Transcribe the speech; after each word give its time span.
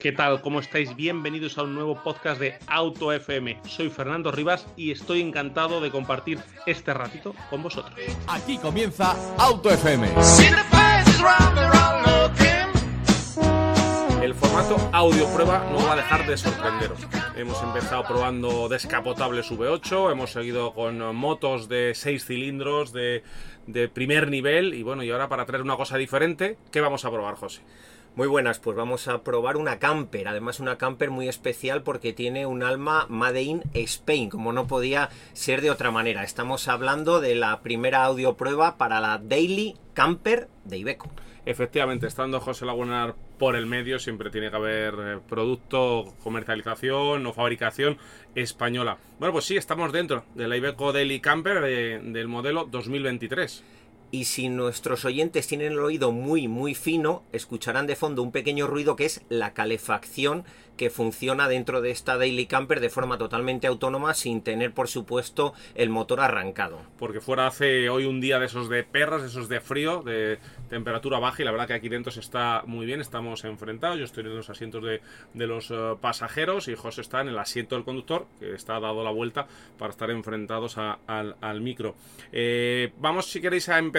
¿Qué 0.00 0.12
tal? 0.12 0.42
¿Cómo 0.42 0.60
estáis? 0.60 0.94
Bienvenidos 0.94 1.58
a 1.58 1.64
un 1.64 1.74
nuevo 1.74 2.00
podcast 2.04 2.40
de 2.40 2.56
Auto 2.68 3.12
FM. 3.12 3.62
Soy 3.66 3.90
Fernando 3.90 4.30
Rivas 4.30 4.64
y 4.76 4.92
estoy 4.92 5.20
encantado 5.20 5.80
de 5.80 5.90
compartir 5.90 6.38
este 6.66 6.94
ratito 6.94 7.34
con 7.50 7.64
vosotros. 7.64 7.98
Aquí 8.28 8.58
comienza 8.58 9.16
Auto 9.36 9.72
FM. 9.72 10.06
El 14.22 14.34
formato 14.34 14.76
audio 14.92 15.26
prueba 15.34 15.68
no 15.72 15.84
va 15.84 15.94
a 15.94 15.96
dejar 15.96 16.28
de 16.28 16.36
sorprenderos. 16.36 17.00
Hemos 17.34 17.60
empezado 17.60 18.04
probando 18.04 18.68
descapotables 18.68 19.50
V8, 19.50 20.12
hemos 20.12 20.30
seguido 20.30 20.74
con 20.74 21.16
motos 21.16 21.68
de 21.68 21.96
6 21.96 22.24
cilindros 22.24 22.92
de, 22.92 23.24
de 23.66 23.88
primer 23.88 24.30
nivel 24.30 24.74
y 24.74 24.84
bueno, 24.84 25.02
y 25.02 25.10
ahora 25.10 25.28
para 25.28 25.44
traer 25.44 25.62
una 25.62 25.76
cosa 25.76 25.96
diferente, 25.96 26.56
¿qué 26.70 26.80
vamos 26.80 27.04
a 27.04 27.10
probar, 27.10 27.34
José? 27.34 27.62
Muy 28.18 28.26
buenas, 28.26 28.58
pues 28.58 28.76
vamos 28.76 29.06
a 29.06 29.22
probar 29.22 29.56
una 29.56 29.78
camper, 29.78 30.26
además 30.26 30.58
una 30.58 30.76
camper 30.76 31.12
muy 31.12 31.28
especial 31.28 31.84
porque 31.84 32.12
tiene 32.12 32.46
un 32.46 32.64
alma 32.64 33.06
Made 33.08 33.42
in 33.42 33.62
Spain, 33.74 34.28
como 34.28 34.52
no 34.52 34.66
podía 34.66 35.08
ser 35.34 35.60
de 35.60 35.70
otra 35.70 35.92
manera. 35.92 36.24
Estamos 36.24 36.66
hablando 36.66 37.20
de 37.20 37.36
la 37.36 37.60
primera 37.60 38.02
audio 38.02 38.36
prueba 38.36 38.76
para 38.76 39.00
la 39.00 39.18
Daily 39.18 39.76
Camper 39.94 40.48
de 40.64 40.78
Ibeco. 40.78 41.08
Efectivamente, 41.46 42.08
estando 42.08 42.40
José 42.40 42.66
Lagunar 42.66 43.14
por 43.38 43.54
el 43.54 43.66
medio, 43.66 44.00
siempre 44.00 44.30
tiene 44.30 44.50
que 44.50 44.56
haber 44.56 44.94
eh, 44.98 45.18
producto, 45.28 46.12
comercialización 46.24 47.24
o 47.24 47.32
fabricación 47.32 47.98
española. 48.34 48.98
Bueno, 49.20 49.32
pues 49.32 49.44
sí, 49.44 49.56
estamos 49.56 49.92
dentro 49.92 50.24
de 50.34 50.48
la 50.48 50.56
Ibeco 50.56 50.92
Daily 50.92 51.20
Camper 51.20 51.60
de, 51.60 52.00
del 52.00 52.26
modelo 52.26 52.64
2023 52.64 53.62
y 54.10 54.24
si 54.24 54.48
nuestros 54.48 55.04
oyentes 55.04 55.46
tienen 55.46 55.72
el 55.72 55.80
oído 55.80 56.12
muy 56.12 56.48
muy 56.48 56.74
fino, 56.74 57.22
escucharán 57.32 57.86
de 57.86 57.96
fondo 57.96 58.22
un 58.22 58.32
pequeño 58.32 58.66
ruido 58.66 58.96
que 58.96 59.04
es 59.04 59.22
la 59.28 59.52
calefacción 59.54 60.44
que 60.78 60.88
funciona 60.88 61.48
dentro 61.48 61.82
de 61.82 61.90
esta 61.90 62.16
Daily 62.16 62.46
Camper 62.46 62.80
de 62.80 62.88
forma 62.88 63.18
totalmente 63.18 63.66
autónoma 63.66 64.14
sin 64.14 64.42
tener 64.42 64.72
por 64.72 64.88
supuesto 64.88 65.52
el 65.74 65.90
motor 65.90 66.20
arrancado. 66.20 66.80
Porque 66.98 67.20
fuera 67.20 67.48
hace 67.48 67.90
hoy 67.90 68.06
un 68.06 68.20
día 68.20 68.38
de 68.38 68.46
esos 68.46 68.70
de 68.70 68.84
perras, 68.84 69.22
de 69.22 69.28
esos 69.28 69.48
de 69.48 69.60
frío, 69.60 70.02
de 70.02 70.38
temperatura 70.70 71.18
baja 71.18 71.42
y 71.42 71.44
la 71.44 71.50
verdad 71.50 71.66
que 71.66 71.74
aquí 71.74 71.88
dentro 71.88 72.12
se 72.12 72.20
está 72.20 72.62
muy 72.64 72.86
bien, 72.86 73.00
estamos 73.00 73.44
enfrentados, 73.44 73.98
yo 73.98 74.04
estoy 74.04 74.24
en 74.24 74.36
los 74.36 74.48
asientos 74.48 74.82
de, 74.82 75.02
de 75.34 75.46
los 75.46 75.70
uh, 75.70 75.98
pasajeros 76.00 76.68
y 76.68 76.76
José 76.76 77.00
está 77.00 77.20
en 77.20 77.28
el 77.28 77.38
asiento 77.38 77.74
del 77.74 77.84
conductor 77.84 78.26
que 78.38 78.54
está 78.54 78.78
dado 78.78 79.02
la 79.02 79.10
vuelta 79.10 79.48
para 79.78 79.90
estar 79.90 80.10
enfrentados 80.10 80.78
al, 80.78 81.36
al, 81.40 81.60
micro. 81.60 81.96
Eh, 82.30 82.92
vamos 82.98 83.26
si 83.26 83.40
queréis 83.40 83.68
a 83.68 83.78
empezar 83.78 83.97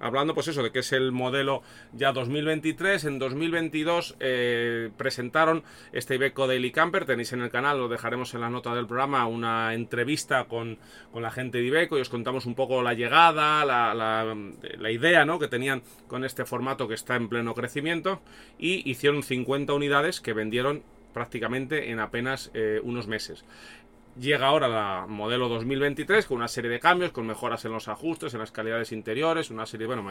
hablando 0.00 0.34
pues 0.34 0.48
eso 0.48 0.62
de 0.62 0.70
que 0.70 0.80
es 0.80 0.92
el 0.92 1.12
modelo 1.12 1.62
ya 1.92 2.12
2023, 2.12 3.04
en 3.04 3.18
2022 3.18 4.16
eh, 4.20 4.90
presentaron 4.96 5.64
este 5.92 6.14
Ibeco 6.14 6.46
Daily 6.46 6.70
Camper, 6.70 7.04
tenéis 7.04 7.32
en 7.32 7.42
el 7.42 7.50
canal, 7.50 7.78
lo 7.78 7.88
dejaremos 7.88 8.34
en 8.34 8.40
la 8.40 8.50
nota 8.50 8.74
del 8.74 8.86
programa, 8.86 9.26
una 9.26 9.74
entrevista 9.74 10.44
con, 10.44 10.78
con 11.12 11.22
la 11.22 11.30
gente 11.30 11.58
de 11.58 11.64
Ibeco 11.64 11.98
y 11.98 12.00
os 12.00 12.08
contamos 12.08 12.46
un 12.46 12.54
poco 12.54 12.82
la 12.82 12.94
llegada, 12.94 13.64
la, 13.64 13.94
la, 13.94 14.90
idea 14.90 15.24
¿no? 15.24 15.38
que 15.38 15.48
tenían 15.48 15.82
con 16.06 16.24
este 16.24 16.44
formato 16.44 16.88
que 16.88 16.94
está 16.94 17.16
en 17.16 17.28
pleno 17.28 17.54
crecimiento 17.54 18.20
y 18.58 18.88
hicieron 18.90 19.22
50 19.22 19.72
unidades 19.74 20.20
que 20.20 20.32
vendieron 20.32 20.82
prácticamente 21.12 21.90
en 21.90 22.00
apenas 22.00 22.50
eh, 22.54 22.80
unos 22.82 23.06
meses. 23.06 23.44
Llega 24.16 24.48
ahora 24.48 24.66
la 24.66 25.06
modelo 25.08 25.48
2023 25.48 26.26
con 26.26 26.38
una 26.38 26.48
serie 26.48 26.70
de 26.70 26.80
cambios, 26.80 27.12
con 27.12 27.26
mejoras 27.26 27.64
en 27.64 27.72
los 27.72 27.86
ajustes, 27.86 28.34
en 28.34 28.40
las 28.40 28.50
calidades 28.50 28.90
interiores, 28.90 29.50
una 29.50 29.64
serie 29.64 29.86
bueno, 29.86 30.04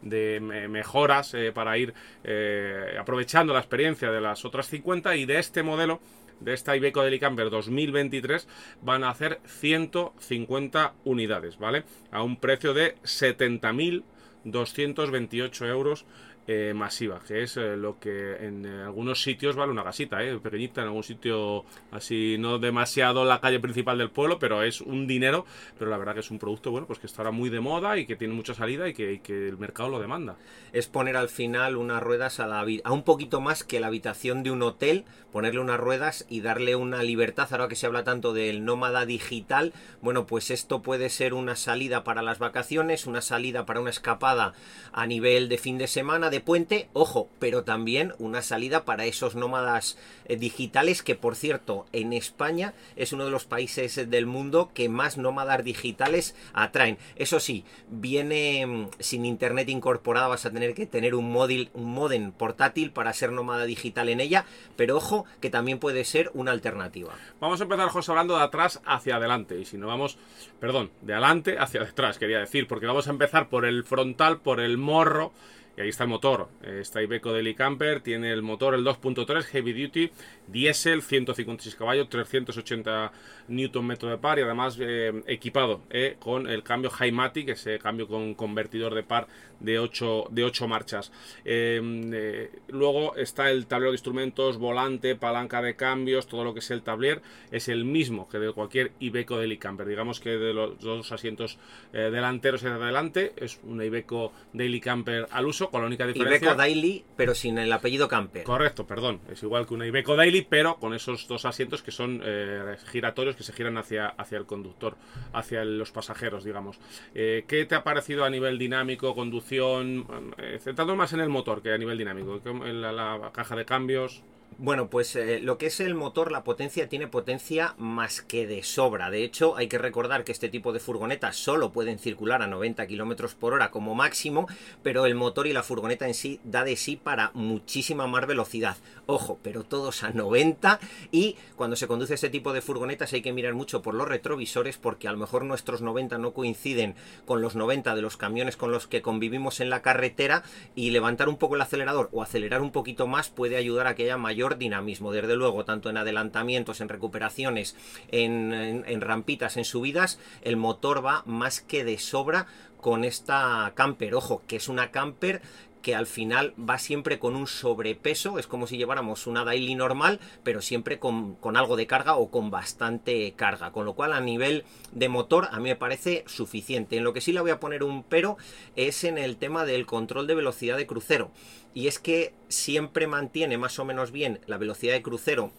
de 0.00 0.66
mejoras 0.68 1.32
eh, 1.34 1.52
para 1.52 1.78
ir 1.78 1.94
eh, 2.24 2.96
aprovechando 2.98 3.52
la 3.52 3.60
experiencia 3.60 4.10
de 4.10 4.20
las 4.20 4.44
otras 4.44 4.66
50 4.66 5.14
y 5.14 5.26
de 5.26 5.38
este 5.38 5.62
modelo 5.62 6.00
de 6.40 6.54
esta 6.54 6.74
Ibeco 6.76 7.02
Delicamper 7.02 7.50
2023 7.50 8.48
van 8.82 9.04
a 9.04 9.10
hacer 9.10 9.40
150 9.46 10.94
unidades, 11.04 11.58
¿vale? 11.58 11.84
A 12.10 12.22
un 12.22 12.36
precio 12.36 12.74
de 12.74 12.96
70.228 13.02 15.68
euros 15.68 16.04
eh, 16.46 16.72
masiva, 16.74 17.20
que 17.26 17.42
es 17.42 17.56
eh, 17.56 17.76
lo 17.76 17.98
que 17.98 18.36
en 18.36 18.66
eh, 18.66 18.82
algunos 18.82 19.22
sitios 19.22 19.54
vale 19.54 19.70
una 19.70 19.82
gasita, 19.82 20.22
eh, 20.22 20.38
pequeñita, 20.38 20.80
en 20.80 20.88
algún 20.88 21.04
sitio 21.04 21.64
así, 21.92 22.36
no 22.38 22.58
demasiado 22.58 23.24
la 23.24 23.40
calle 23.40 23.60
principal 23.60 23.98
del 23.98 24.10
pueblo, 24.10 24.38
pero 24.38 24.62
es 24.62 24.80
un 24.80 25.06
dinero, 25.06 25.46
pero 25.78 25.90
la 25.90 25.98
verdad 25.98 26.14
que 26.14 26.20
es 26.20 26.30
un 26.30 26.38
producto, 26.38 26.70
bueno, 26.70 26.86
pues 26.86 26.98
que 26.98 27.06
está 27.06 27.22
ahora 27.22 27.30
muy 27.30 27.48
de 27.48 27.60
moda 27.60 27.96
y 27.96 28.06
que 28.06 28.16
tiene 28.16 28.34
mucha 28.34 28.54
salida 28.54 28.88
y 28.88 28.94
que, 28.94 29.12
y 29.12 29.18
que 29.20 29.48
el 29.48 29.56
mercado 29.56 29.88
lo 29.88 30.00
demanda. 30.00 30.36
Es 30.72 30.88
poner 30.88 31.16
al 31.16 31.28
final 31.28 31.76
unas 31.76 32.02
ruedas 32.02 32.40
a, 32.40 32.46
la, 32.46 32.66
a 32.84 32.92
un 32.92 33.02
poquito 33.04 33.40
más 33.40 33.62
que 33.62 33.80
la 33.80 33.86
habitación 33.86 34.42
de 34.42 34.50
un 34.50 34.62
hotel, 34.62 35.04
ponerle 35.32 35.60
unas 35.60 35.80
ruedas 35.80 36.26
y 36.28 36.42
darle 36.42 36.76
una 36.76 37.02
libertad, 37.02 37.48
ahora 37.50 37.68
que 37.68 37.76
se 37.76 37.86
habla 37.86 38.04
tanto 38.04 38.32
del 38.32 38.64
nómada 38.64 39.06
digital, 39.06 39.72
bueno, 40.00 40.26
pues 40.26 40.50
esto 40.50 40.82
puede 40.82 41.08
ser 41.08 41.34
una 41.34 41.56
salida 41.56 42.04
para 42.04 42.22
las 42.22 42.38
vacaciones, 42.38 43.06
una 43.06 43.22
salida 43.22 43.66
para 43.66 43.80
una 43.80 43.90
escapada 43.90 44.52
a 44.92 45.06
nivel 45.06 45.48
de 45.48 45.58
fin 45.58 45.78
de 45.78 45.86
semana, 45.86 46.30
de 46.30 46.40
puente, 46.40 46.88
ojo, 46.92 47.28
pero 47.38 47.64
también 47.64 48.12
una 48.18 48.42
salida 48.42 48.84
para 48.84 49.06
esos 49.06 49.34
nómadas 49.34 49.96
eh, 50.26 50.36
digitales 50.36 51.02
que 51.02 51.14
por 51.14 51.34
cierto 51.34 51.86
en 51.92 52.12
España 52.12 52.74
es 52.96 53.12
uno 53.12 53.24
de 53.24 53.30
los 53.30 53.44
países 53.44 54.10
del 54.10 54.26
mundo 54.26 54.70
que 54.74 54.88
más 54.88 55.16
nómadas 55.16 55.64
digitales 55.64 56.34
atraen. 56.52 56.98
Eso 57.16 57.40
sí, 57.40 57.64
viene 57.88 58.66
mmm, 58.66 58.88
sin 58.98 59.24
internet 59.24 59.68
incorporada, 59.68 60.28
vas 60.28 60.46
a 60.46 60.50
tener 60.50 60.74
que 60.74 60.86
tener 60.86 61.14
un, 61.14 61.32
módil, 61.32 61.70
un 61.74 61.92
modem 61.92 62.32
portátil 62.32 62.90
para 62.90 63.12
ser 63.12 63.32
nómada 63.32 63.64
digital 63.64 64.08
en 64.08 64.20
ella, 64.20 64.44
pero 64.76 64.96
ojo 64.96 65.21
que 65.40 65.50
también 65.50 65.78
puede 65.78 66.04
ser 66.04 66.30
una 66.34 66.50
alternativa. 66.50 67.14
Vamos 67.40 67.60
a 67.60 67.64
empezar, 67.64 67.88
José, 67.88 68.10
hablando 68.10 68.36
de 68.36 68.42
atrás 68.42 68.80
hacia 68.84 69.16
adelante 69.16 69.58
y 69.58 69.64
si 69.64 69.76
no 69.76 69.86
vamos, 69.86 70.18
perdón, 70.60 70.90
de 71.00 71.12
adelante 71.12 71.58
hacia 71.58 71.84
detrás, 71.84 72.18
quería 72.18 72.38
decir, 72.38 72.66
porque 72.66 72.86
vamos 72.86 73.08
a 73.08 73.10
empezar 73.10 73.48
por 73.48 73.64
el 73.64 73.84
frontal, 73.84 74.40
por 74.40 74.60
el 74.60 74.78
morro 74.78 75.32
y 75.76 75.80
ahí 75.80 75.88
está 75.88 76.04
el 76.04 76.10
motor. 76.10 76.48
Esta 76.62 77.02
Iveco 77.02 77.32
Daily 77.32 77.54
Camper 77.54 78.00
tiene 78.00 78.32
el 78.32 78.42
motor 78.42 78.74
el 78.74 78.84
2.3 78.84 79.42
Heavy 79.44 79.72
Duty 79.72 80.10
diésel, 80.46 81.02
156 81.02 81.74
caballos, 81.76 82.08
380 82.08 83.12
Nm 83.48 83.94
de 83.96 84.18
par 84.18 84.38
y 84.38 84.42
además 84.42 84.76
eh, 84.80 85.22
equipado 85.26 85.82
eh, 85.90 86.16
con 86.18 86.46
el 86.46 86.62
cambio 86.62 86.90
Highmatic, 86.90 87.50
ese 87.50 87.78
cambio 87.78 88.06
con 88.06 88.34
convertidor 88.34 88.94
de 88.94 89.02
par 89.02 89.26
de 89.60 89.78
8, 89.78 90.26
de 90.30 90.44
8 90.44 90.68
marchas. 90.68 91.12
Eh, 91.44 92.50
luego 92.68 93.16
está 93.16 93.50
el 93.50 93.66
tablero 93.66 93.92
de 93.92 93.96
instrumentos, 93.96 94.58
volante, 94.58 95.16
palanca 95.16 95.62
de 95.62 95.76
cambios, 95.76 96.26
todo 96.26 96.44
lo 96.44 96.52
que 96.52 96.60
es 96.60 96.70
el 96.70 96.82
tablier 96.82 97.22
es 97.50 97.68
el 97.68 97.84
mismo 97.84 98.28
que 98.28 98.38
de 98.38 98.52
cualquier 98.52 98.92
Iveco 99.00 99.36
Daily 99.36 99.58
Camper. 99.58 99.86
Digamos 99.86 100.20
que 100.20 100.30
de 100.30 100.52
los 100.52 100.78
dos 100.80 101.12
asientos 101.12 101.58
delanteros 101.92 102.62
hacia 102.64 102.74
adelante 102.74 103.32
es 103.36 103.60
una 103.64 103.84
Iveco 103.84 104.32
Daily 104.52 104.80
Camper 104.80 105.28
al 105.30 105.46
uso 105.46 105.61
con 105.70 105.80
la 105.80 105.86
única 105.86 106.06
diferencia. 106.06 106.46
Iveco 106.46 106.54
Daily, 106.56 107.04
pero 107.16 107.34
sin 107.34 107.58
el 107.58 107.72
apellido 107.72 108.08
Camper. 108.08 108.44
Correcto, 108.44 108.86
perdón. 108.86 109.20
Es 109.30 109.42
igual 109.42 109.66
que 109.66 109.74
una 109.74 109.86
Iveco 109.86 110.16
Daily, 110.16 110.46
pero 110.48 110.76
con 110.76 110.94
esos 110.94 111.28
dos 111.28 111.44
asientos 111.44 111.82
que 111.82 111.90
son 111.90 112.20
eh, 112.24 112.76
giratorios 112.90 113.36
que 113.36 113.42
se 113.42 113.52
giran 113.52 113.78
hacia, 113.78 114.08
hacia 114.08 114.38
el 114.38 114.46
conductor, 114.46 114.96
hacia 115.32 115.62
el, 115.62 115.78
los 115.78 115.92
pasajeros, 115.92 116.44
digamos. 116.44 116.78
Eh, 117.14 117.44
¿Qué 117.46 117.64
te 117.64 117.74
ha 117.74 117.84
parecido 117.84 118.24
a 118.24 118.30
nivel 118.30 118.58
dinámico, 118.58 119.14
conducción? 119.14 120.06
Eh, 120.38 120.58
centrando 120.60 120.96
más 120.96 121.12
en 121.12 121.20
el 121.20 121.28
motor 121.28 121.62
que 121.62 121.72
a 121.72 121.78
nivel 121.78 121.98
dinámico. 121.98 122.40
En 122.44 122.80
la, 122.80 122.92
la 122.92 123.30
caja 123.32 123.56
de 123.56 123.64
cambios. 123.64 124.22
Bueno, 124.58 124.90
pues 124.90 125.16
eh, 125.16 125.40
lo 125.40 125.56
que 125.56 125.66
es 125.66 125.80
el 125.80 125.94
motor, 125.94 126.30
la 126.30 126.44
potencia 126.44 126.88
tiene 126.88 127.08
potencia 127.08 127.74
más 127.78 128.20
que 128.22 128.46
de 128.46 128.62
sobra. 128.62 129.10
De 129.10 129.24
hecho, 129.24 129.56
hay 129.56 129.66
que 129.66 129.78
recordar 129.78 130.24
que 130.24 130.32
este 130.32 130.48
tipo 130.48 130.72
de 130.72 130.78
furgonetas 130.78 131.36
solo 131.36 131.72
pueden 131.72 131.98
circular 131.98 132.42
a 132.42 132.46
90 132.46 132.86
km 132.86 133.34
por 133.34 133.54
hora 133.54 133.70
como 133.70 133.94
máximo, 133.94 134.46
pero 134.82 135.06
el 135.06 135.14
motor 135.14 135.46
y 135.46 135.52
la 135.52 135.62
furgoneta 135.62 136.06
en 136.06 136.14
sí 136.14 136.38
da 136.44 136.64
de 136.64 136.76
sí 136.76 136.96
para 136.96 137.30
muchísima 137.34 138.06
más 138.06 138.26
velocidad. 138.26 138.76
Ojo, 139.06 139.38
pero 139.42 139.64
todos 139.64 140.04
a 140.04 140.10
90 140.10 140.78
y 141.10 141.36
cuando 141.56 141.76
se 141.76 141.86
conduce 141.86 142.14
este 142.14 142.30
tipo 142.30 142.52
de 142.52 142.60
furgonetas 142.60 143.12
hay 143.14 143.22
que 143.22 143.32
mirar 143.32 143.54
mucho 143.54 143.82
por 143.82 143.94
los 143.94 144.08
retrovisores 144.08 144.76
porque 144.76 145.08
a 145.08 145.12
lo 145.12 145.18
mejor 145.18 145.44
nuestros 145.44 145.82
90 145.82 146.18
no 146.18 146.32
coinciden 146.32 146.94
con 147.26 147.40
los 147.40 147.56
90 147.56 147.94
de 147.94 148.02
los 148.02 148.16
camiones 148.16 148.56
con 148.56 148.70
los 148.70 148.86
que 148.86 149.02
convivimos 149.02 149.60
en 149.60 149.70
la 149.70 149.82
carretera 149.82 150.42
y 150.74 150.90
levantar 150.90 151.28
un 151.28 151.36
poco 151.36 151.56
el 151.56 151.62
acelerador 151.62 152.10
o 152.12 152.22
acelerar 152.22 152.60
un 152.60 152.70
poquito 152.70 153.06
más 153.06 153.28
puede 153.28 153.56
ayudar 153.56 153.86
a 153.86 153.94
que 153.94 154.04
haya 154.04 154.18
mayor 154.18 154.41
dinamismo. 154.58 155.12
Desde 155.12 155.36
luego, 155.36 155.64
tanto 155.64 155.90
en 155.90 155.96
adelantamientos, 155.96 156.80
en 156.80 156.88
recuperaciones, 156.88 157.76
en, 158.10 158.84
en 158.86 159.00
rampitas, 159.00 159.56
en 159.56 159.64
subidas, 159.64 160.18
el 160.42 160.56
motor 160.56 161.04
va 161.04 161.22
más 161.26 161.60
que 161.60 161.84
de 161.84 161.98
sobra 161.98 162.46
con 162.82 163.04
esta 163.04 163.72
camper. 163.74 164.14
Ojo, 164.14 164.42
que 164.46 164.56
es 164.56 164.68
una 164.68 164.90
camper 164.90 165.40
que 165.82 165.94
al 165.94 166.06
final 166.06 166.54
va 166.58 166.78
siempre 166.78 167.18
con 167.18 167.36
un 167.36 167.46
sobrepeso, 167.46 168.38
es 168.38 168.46
como 168.46 168.66
si 168.66 168.76
lleváramos 168.78 169.26
una 169.26 169.44
daily 169.44 169.74
normal, 169.74 170.20
pero 170.42 170.62
siempre 170.62 170.98
con, 170.98 171.36
algo 171.54 171.76
de 171.76 171.86
carga 171.86 172.16
o 172.16 172.30
con 172.30 172.50
bastante 172.50 173.32
carga, 173.32 173.72
con 173.72 173.84
lo 173.84 173.94
cual 173.94 174.12
a 174.12 174.20
nivel 174.20 174.64
de 174.92 175.08
motor 175.08 175.48
a 175.50 175.58
mí 175.58 175.70
me 175.70 175.76
parece 175.76 176.24
suficiente. 176.26 176.96
En 176.96 177.04
lo 177.04 177.12
que 177.12 177.20
sí 177.20 177.32
le 177.32 177.40
voy 177.40 177.50
a 177.50 177.60
poner 177.60 177.82
un 177.82 178.04
pero 178.04 178.36
es 178.76 179.04
en 179.04 179.18
el 179.18 179.36
tema 179.36 179.64
del 179.64 179.84
control 179.84 180.26
de 180.26 180.34
velocidad 180.34 180.76
de 180.76 180.86
crucero, 180.86 181.30
y 181.74 181.88
es 181.88 181.98
que 181.98 182.32
siempre 182.48 183.06
mantiene 183.06 183.58
más 183.58 183.78
o 183.78 183.84
menos 183.84 184.12
bien 184.12 184.40
la 184.46 184.58
velocidad 184.58 184.94
de 184.94 185.02
crucero 185.02 185.52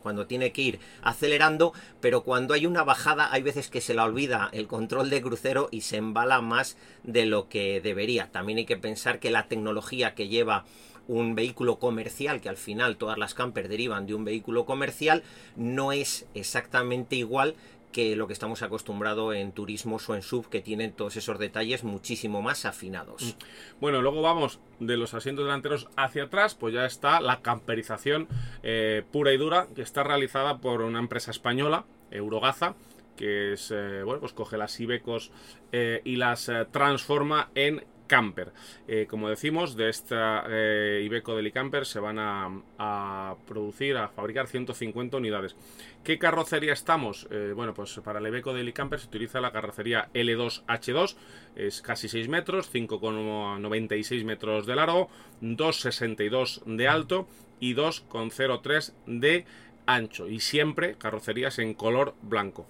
cuando 0.00 0.26
tiene 0.26 0.52
que 0.52 0.62
ir 0.62 0.80
acelerando, 1.02 1.72
pero 2.00 2.22
cuando 2.22 2.54
hay 2.54 2.66
una 2.66 2.82
bajada 2.82 3.32
hay 3.32 3.42
veces 3.42 3.68
que 3.68 3.80
se 3.80 3.94
la 3.94 4.04
olvida 4.04 4.48
el 4.52 4.66
control 4.66 5.10
de 5.10 5.22
crucero 5.22 5.68
y 5.70 5.82
se 5.82 5.96
embala 5.96 6.40
más 6.40 6.76
de 7.02 7.26
lo 7.26 7.48
que 7.48 7.80
debería. 7.80 8.30
También 8.30 8.58
hay 8.58 8.66
que 8.66 8.76
pensar 8.76 9.20
que 9.20 9.30
la 9.30 9.48
tecnología 9.48 10.14
que 10.14 10.28
lleva 10.28 10.64
un 11.08 11.34
vehículo 11.34 11.78
comercial, 11.78 12.40
que 12.40 12.48
al 12.48 12.56
final 12.56 12.96
todas 12.96 13.18
las 13.18 13.34
camper 13.34 13.68
derivan 13.68 14.06
de 14.06 14.14
un 14.14 14.24
vehículo 14.24 14.64
comercial, 14.64 15.24
no 15.56 15.92
es 15.92 16.26
exactamente 16.34 17.16
igual 17.16 17.56
que 17.92 18.16
lo 18.16 18.26
que 18.26 18.32
estamos 18.32 18.62
acostumbrados 18.62 19.34
en 19.34 19.52
turismos 19.52 20.08
o 20.08 20.14
en 20.14 20.22
sub, 20.22 20.48
que 20.48 20.60
tienen 20.60 20.92
todos 20.92 21.16
esos 21.16 21.38
detalles 21.38 21.84
muchísimo 21.84 22.42
más 22.42 22.64
afinados. 22.64 23.22
Mm. 23.22 23.80
Bueno, 23.80 24.02
luego 24.02 24.22
vamos 24.22 24.60
de 24.78 24.96
los 24.96 25.14
asientos 25.14 25.44
delanteros 25.44 25.88
hacia 25.96 26.24
atrás, 26.24 26.54
pues 26.54 26.74
ya 26.74 26.84
está 26.84 27.20
la 27.20 27.42
camperización 27.42 28.28
eh, 28.62 29.02
pura 29.10 29.32
y 29.32 29.36
dura, 29.36 29.66
que 29.74 29.82
está 29.82 30.02
realizada 30.02 30.58
por 30.58 30.82
una 30.82 30.98
empresa 30.98 31.30
española, 31.30 31.84
Eurogaza, 32.10 32.74
que 33.16 33.52
es, 33.52 33.70
eh, 33.74 34.02
bueno, 34.04 34.20
pues 34.20 34.32
coge 34.32 34.56
las 34.56 34.78
Ibecos 34.80 35.30
eh, 35.72 36.00
y 36.04 36.16
las 36.16 36.50
transforma 36.70 37.50
en 37.54 37.84
camper. 38.10 38.52
Eh, 38.88 39.06
como 39.08 39.30
decimos, 39.30 39.76
de 39.76 39.88
esta 39.88 40.44
eh, 40.48 41.00
Ibeco 41.04 41.36
Delicamper 41.36 41.86
se 41.86 42.00
van 42.00 42.18
a, 42.18 43.36
producir, 43.46 43.96
a 43.96 44.08
fabricar 44.08 44.48
150 44.48 45.16
unidades. 45.16 45.54
¿Qué 46.02 46.18
carrocería 46.18 46.72
estamos? 46.72 47.28
Eh, 47.30 47.52
bueno, 47.54 47.72
pues 47.72 48.00
para 48.02 48.18
el 48.18 48.26
Ibeco 48.26 48.52
Delicamper 48.52 48.98
se 48.98 49.06
utiliza 49.06 49.40
la 49.40 49.52
carrocería 49.52 50.08
L2H2, 50.12 51.16
es 51.54 51.82
casi 51.82 52.08
6 52.08 52.28
metros, 52.28 52.74
5,96 52.74 54.24
metros 54.24 54.66
de 54.66 54.74
largo, 54.74 55.08
2,62 55.40 56.64
de 56.64 56.88
alto 56.88 57.28
y 57.60 57.76
2,03 57.76 58.92
de 59.06 59.44
ancho. 59.86 60.26
Y 60.26 60.40
siempre 60.40 60.96
carrocerías 60.96 61.60
en 61.60 61.74
color 61.74 62.16
blanco 62.22 62.66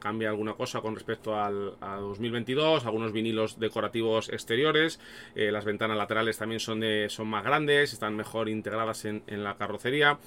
cambia 0.00 0.30
alguna 0.30 0.54
cosa 0.54 0.80
con 0.80 0.96
respecto 0.96 1.36
al, 1.36 1.76
a 1.80 1.96
2022, 1.96 2.84
algunos 2.84 3.12
vinilos 3.12 3.60
decorativos 3.60 4.28
exteriores, 4.30 4.98
eh, 5.36 5.52
las 5.52 5.64
ventanas 5.64 5.96
laterales 5.96 6.38
también 6.38 6.58
son, 6.58 6.80
de, 6.80 7.06
son 7.08 7.28
más 7.28 7.44
grandes, 7.44 7.92
están 7.92 8.16
mejor 8.16 8.48
integradas 8.48 9.04
en 9.04 9.22
la 9.28 9.56
carrocería, 9.56 10.18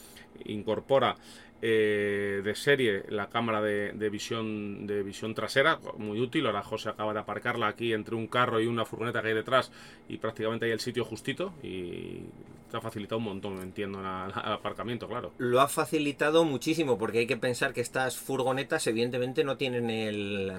incorpora 0.45 1.15
eh, 1.65 2.41
de 2.43 2.55
serie 2.55 3.05
la 3.07 3.29
cámara 3.29 3.61
de, 3.61 4.09
visión 4.09 4.85
de 4.85 5.01
visión 5.01 5.33
trasera, 5.33 5.79
muy 5.97 6.19
útil. 6.19 6.45
Ahora 6.45 6.61
José 6.61 6.89
acaba 6.89 7.13
de 7.13 7.21
aparcarla 7.21 7.67
aquí 7.67 7.93
entre 7.93 8.15
un 8.15 8.27
carro 8.27 8.59
y 8.59 8.67
una 8.67 8.83
furgoneta 8.83 9.21
que 9.21 9.29
hay 9.29 9.33
detrás 9.33 9.71
y 10.09 10.17
prácticamente 10.17 10.65
hay 10.65 10.73
el 10.73 10.81
sitio 10.81 11.05
justito 11.05 11.53
y 11.63 12.25
te 12.69 12.75
ha 12.75 12.81
facilitado 12.81 13.19
un 13.19 13.23
montón, 13.23 13.61
entiendo, 13.61 14.01
el 14.01 14.05
aparcamiento, 14.05 15.07
claro. 15.07 15.31
Lo 15.37 15.61
ha 15.61 15.69
facilitado 15.69 16.43
muchísimo 16.43 16.97
porque 16.97 17.19
hay 17.19 17.27
que 17.27 17.37
pensar 17.37 17.73
que 17.73 17.79
estas 17.79 18.17
furgonetas 18.17 18.85
evidentemente 18.87 19.45
no 19.45 19.55
tienen 19.55 19.89
el 19.89 20.51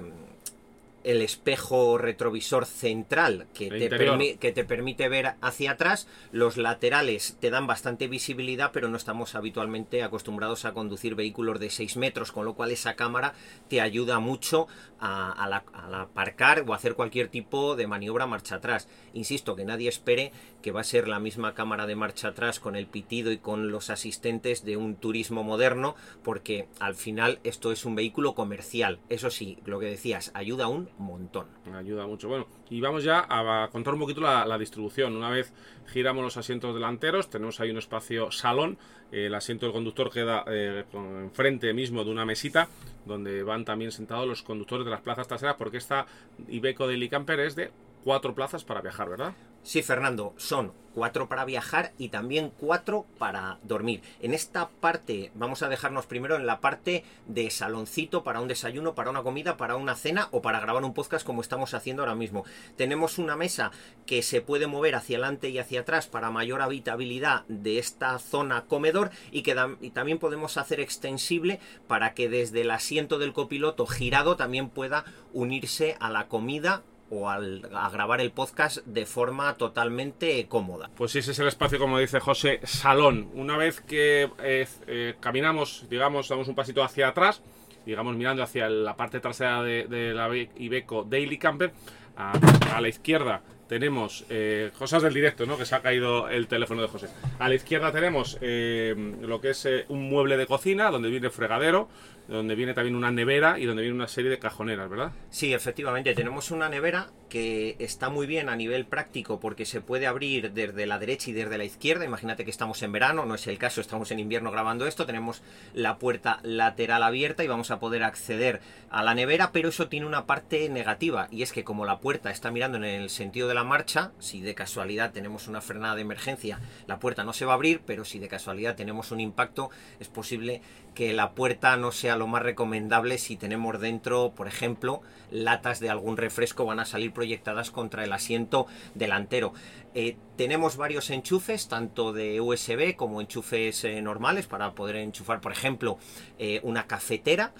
el 1.05 1.21
espejo 1.21 1.97
retrovisor 1.97 2.65
central 2.65 3.47
que 3.53 3.69
te, 3.69 4.37
que 4.37 4.51
te, 4.51 4.65
permite 4.65 5.07
ver 5.07 5.35
hacia 5.41 5.71
atrás. 5.71 6.07
Los 6.31 6.57
laterales 6.57 7.37
te 7.39 7.51
dan 7.51 7.67
bastante 7.67 8.07
visibilidad, 8.07 8.71
pero 8.73 8.89
no 8.89 8.97
estamos 8.97 9.35
habitualmente 9.35 10.03
acostumbrados 10.03 10.65
a 10.65 10.73
conducir 10.73 11.15
vehículos 11.15 11.59
de 11.59 11.69
6 11.69 11.97
metros, 11.97 12.31
con 12.31 12.43
lo 12.43 12.55
cual 12.55 12.71
esa 12.71 12.95
cámara 12.95 13.33
te 13.69 13.81
ayuda 13.81 14.19
mucho 14.19 14.67
a, 14.99 15.47
la, 15.47 15.63
aparcar 16.01 16.65
o 16.67 16.73
hacer 16.73 16.95
cualquier 16.95 17.27
tipo 17.27 17.75
de 17.75 17.87
maniobra 17.87 18.25
marcha 18.25 18.55
atrás. 18.55 18.87
Insisto, 19.13 19.55
que 19.55 19.65
nadie 19.65 19.89
espere 19.89 20.31
que 20.63 20.71
va 20.71 20.81
a 20.81 20.85
ser 20.85 21.07
la 21.07 21.19
misma 21.19 21.53
cámara 21.53 21.85
de 21.85 21.95
marcha 21.95 22.29
atrás 22.29 22.59
con 22.59 22.75
el 22.75 22.87
pitido 22.87 23.31
y 23.31 23.37
con 23.37 23.69
los 23.69 23.91
asistentes 23.91 24.65
de 24.65 24.77
un 24.77 24.95
turismo 24.95 25.43
moderno, 25.43 25.95
porque 26.23 26.67
al 26.79 26.95
final 26.95 27.39
esto 27.43 27.71
es 27.71 27.85
un 27.85 27.95
vehículo 27.95 28.33
comercial. 28.33 28.99
Eso 29.09 29.29
sí, 29.29 29.59
lo 29.65 29.79
que 29.79 29.85
decías, 29.85 30.31
ayuda 30.33 30.67
un 30.67 30.89
montón. 30.97 31.47
Ayuda 31.73 32.07
mucho. 32.07 32.27
Bueno, 32.27 32.47
y 32.69 32.81
vamos 32.81 33.03
ya 33.03 33.25
a 33.27 33.67
contar 33.71 33.93
un 33.93 33.99
poquito 33.99 34.21
la, 34.21 34.57
distribución. 34.57 35.15
Una 35.15 35.29
vez 35.29 35.53
giramos 35.87 36.23
los 36.23 36.37
asientos 36.37 36.73
delanteros, 36.73 37.29
tenemos 37.29 37.59
ahí 37.59 37.71
un 37.71 37.77
espacio 37.77 38.31
salón. 38.31 38.77
el 39.11 39.33
asiento 39.35 39.65
del 39.65 39.73
conductor 39.73 40.11
queda 40.11 40.43
eh, 40.47 40.85
enfrente 40.93 41.73
mismo 41.73 42.03
de 42.03 42.11
una 42.11 42.25
mesita 42.25 42.67
donde 43.05 43.43
van 43.43 43.65
también 43.65 43.91
sentados 43.91 44.27
los 44.27 44.41
conductores 44.41 44.85
de 44.85 44.91
las 44.91 45.01
plazas 45.01 45.27
traseras, 45.27 45.55
porque 45.55 45.77
esta 45.77 46.05
Ibeco 46.47 46.87
de 46.87 47.09
Camper 47.09 47.39
es 47.41 47.55
de 47.55 47.71
cuatro 48.03 48.33
plazas 48.33 48.63
para 48.63 48.81
viajar, 48.81 49.09
¿verdad? 49.09 49.33
Sí, 49.65 49.81
Fernando, 49.81 50.35
son 50.37 50.73
cuatro 50.93 51.27
para 51.27 51.43
viajar 51.43 51.91
y 51.97 52.09
también 52.09 52.51
cuatro 52.55 53.07
para 53.17 53.57
dormir. 53.63 54.03
En 54.21 54.35
esta 54.35 54.69
parte 54.69 55.31
vamos 55.33 55.63
a 55.63 55.69
dejarnos 55.69 56.05
primero 56.05 56.35
en 56.35 56.45
la 56.45 56.61
parte 56.61 57.03
de 57.25 57.49
saloncito 57.49 58.23
para 58.23 58.41
un 58.41 58.47
desayuno, 58.47 58.93
para 58.93 59.09
una 59.09 59.23
comida, 59.23 59.57
para 59.57 59.75
una 59.75 59.95
cena 59.95 60.27
o 60.29 60.43
para 60.43 60.59
grabar 60.59 60.83
un 60.83 60.93
podcast 60.93 61.25
como 61.25 61.41
estamos 61.41 61.73
haciendo 61.73 62.03
ahora 62.03 62.13
mismo. 62.13 62.45
Tenemos 62.77 63.17
una 63.17 63.35
mesa 63.35 63.71
que 64.05 64.21
se 64.21 64.39
puede 64.39 64.67
mover 64.67 64.93
hacia 64.93 65.17
adelante 65.17 65.49
y 65.49 65.57
hacia 65.57 65.79
atrás 65.81 66.05
para 66.05 66.29
mayor 66.29 66.61
habitabilidad 66.61 67.43
de 67.47 67.79
esta 67.79 68.19
zona 68.19 68.65
comedor 68.65 69.09
y 69.31 69.41
que 69.41 69.55
y 69.81 69.89
también 69.89 70.19
podemos 70.19 70.57
hacer 70.57 70.79
extensible 70.79 71.59
para 71.87 72.13
que 72.13 72.29
desde 72.29 72.61
el 72.61 72.69
asiento 72.69 73.17
del 73.17 73.33
copiloto 73.33 73.87
girado 73.87 74.35
también 74.35 74.69
pueda 74.69 75.05
unirse 75.33 75.97
a 75.99 76.11
la 76.11 76.27
comida 76.27 76.83
o 77.09 77.29
al, 77.29 77.69
a 77.73 77.89
grabar 77.89 78.21
el 78.21 78.31
podcast 78.31 78.77
de 78.85 79.05
forma 79.05 79.55
totalmente 79.55 80.45
cómoda. 80.47 80.89
Pues 80.95 81.15
ese 81.15 81.31
es 81.31 81.39
el 81.39 81.47
espacio, 81.47 81.77
como 81.77 81.99
dice 81.99 82.19
José, 82.19 82.59
salón. 82.63 83.29
Una 83.33 83.57
vez 83.57 83.81
que 83.81 84.29
eh, 84.43 84.67
eh, 84.87 85.15
caminamos, 85.19 85.85
digamos, 85.89 86.29
damos 86.29 86.47
un 86.47 86.55
pasito 86.55 86.83
hacia 86.83 87.09
atrás, 87.09 87.41
digamos, 87.85 88.15
mirando 88.15 88.43
hacia 88.43 88.69
la 88.69 88.95
parte 88.95 89.19
trasera 89.19 89.61
de, 89.61 90.13
la 90.13 90.29
Ibeco 90.35 91.03
Daily 91.03 91.37
Camper, 91.37 91.71
a, 92.17 92.79
la 92.79 92.87
izquierda 92.87 93.41
tenemos 93.67 94.25
eh, 94.29 94.71
cosas 94.77 95.01
del 95.01 95.13
directo, 95.13 95.45
¿no? 95.45 95.57
Que 95.57 95.65
se 95.65 95.75
ha 95.75 95.81
caído 95.81 96.29
el 96.29 96.47
teléfono 96.47 96.83
de 96.83 96.87
José. 96.87 97.07
A 97.39 97.49
la 97.49 97.55
izquierda 97.55 97.91
tenemos 97.91 98.35
lo 98.39 99.41
que 99.41 99.49
es 99.49 99.67
un 99.89 100.07
mueble 100.07 100.37
de 100.37 100.45
cocina, 100.45 100.91
donde 100.91 101.09
viene 101.09 101.31
fregadero, 101.31 101.89
donde 102.27 102.55
viene 102.55 102.73
también 102.73 102.95
una 102.95 103.11
nevera 103.11 103.59
y 103.59 103.65
donde 103.65 103.83
viene 103.83 103.95
una 103.95 104.07
serie 104.07 104.31
de 104.31 104.39
cajoneras, 104.39 104.89
¿verdad? 104.89 105.11
Sí, 105.29 105.53
efectivamente, 105.53 106.13
tenemos 106.13 106.51
una 106.51 106.69
nevera 106.69 107.07
que 107.29 107.75
está 107.79 108.09
muy 108.09 108.27
bien 108.27 108.49
a 108.49 108.55
nivel 108.55 108.85
práctico 108.85 109.39
porque 109.39 109.65
se 109.65 109.81
puede 109.81 110.07
abrir 110.07 110.53
desde 110.53 110.85
la 110.85 110.99
derecha 110.99 111.31
y 111.31 111.33
desde 111.33 111.57
la 111.57 111.65
izquierda. 111.65 112.05
Imagínate 112.05 112.45
que 112.45 112.51
estamos 112.51 112.81
en 112.83 112.91
verano, 112.91 113.25
no 113.25 113.35
es 113.35 113.47
el 113.47 113.57
caso, 113.57 113.81
estamos 113.81 114.11
en 114.11 114.19
invierno 114.19 114.51
grabando 114.51 114.87
esto, 114.87 115.05
tenemos 115.05 115.41
la 115.73 115.97
puerta 115.97 116.39
lateral 116.43 117.03
abierta 117.03 117.43
y 117.43 117.47
vamos 117.47 117.71
a 117.71 117.79
poder 117.79 118.03
acceder 118.03 118.61
a 118.89 119.03
la 119.03 119.15
nevera, 119.15 119.51
pero 119.51 119.69
eso 119.69 119.87
tiene 119.87 120.05
una 120.05 120.25
parte 120.25 120.69
negativa 120.69 121.27
y 121.31 121.41
es 121.41 121.51
que 121.51 121.63
como 121.63 121.85
la 121.85 121.99
puerta 121.99 122.31
está 122.31 122.51
mirando 122.51 122.77
en 122.77 122.85
el 122.85 123.09
sentido 123.09 123.47
de 123.47 123.53
la 123.53 123.63
marcha, 123.63 124.11
si 124.19 124.41
de 124.41 124.55
casualidad 124.55 125.11
tenemos 125.11 125.47
una 125.47 125.61
frenada 125.61 125.95
de 125.95 126.01
emergencia, 126.01 126.59
la 126.87 126.99
puerta 126.99 127.23
no 127.23 127.33
se 127.33 127.45
va 127.45 127.53
a 127.53 127.55
abrir, 127.55 127.81
pero 127.85 128.05
si 128.05 128.19
de 128.19 128.27
casualidad 128.27 128.75
tenemos 128.75 129.11
un 129.11 129.19
impacto, 129.19 129.69
es 129.99 130.07
posible 130.07 130.61
que 130.93 131.13
la 131.13 131.31
puerta 131.31 131.75
no 131.75 131.91
sea 131.91 132.14
lo 132.17 132.27
más 132.27 132.43
recomendable 132.43 133.17
si 133.17 133.37
tenemos 133.37 133.79
dentro, 133.79 134.33
por 134.35 134.47
ejemplo, 134.47 135.01
latas 135.31 135.79
de 135.79 135.89
algún 135.89 136.17
refresco 136.17 136.65
van 136.65 136.79
a 136.79 136.85
salir 136.85 137.13
proyectadas 137.13 137.71
contra 137.71 138.03
el 138.03 138.13
asiento 138.13 138.67
delantero. 138.93 139.53
Eh, 139.93 140.17
tenemos 140.35 140.77
varios 140.77 141.09
enchufes, 141.09 141.67
tanto 141.67 142.13
de 142.13 142.41
USB 142.41 142.95
como 142.95 143.21
enchufes 143.21 143.83
eh, 143.85 144.01
normales 144.01 144.47
para 144.47 144.73
poder 144.73 144.97
enchufar, 144.97 145.41
por 145.41 145.51
ejemplo, 145.51 145.97
eh, 146.37 146.59
una 146.63 146.87
cafetera. 146.87 147.53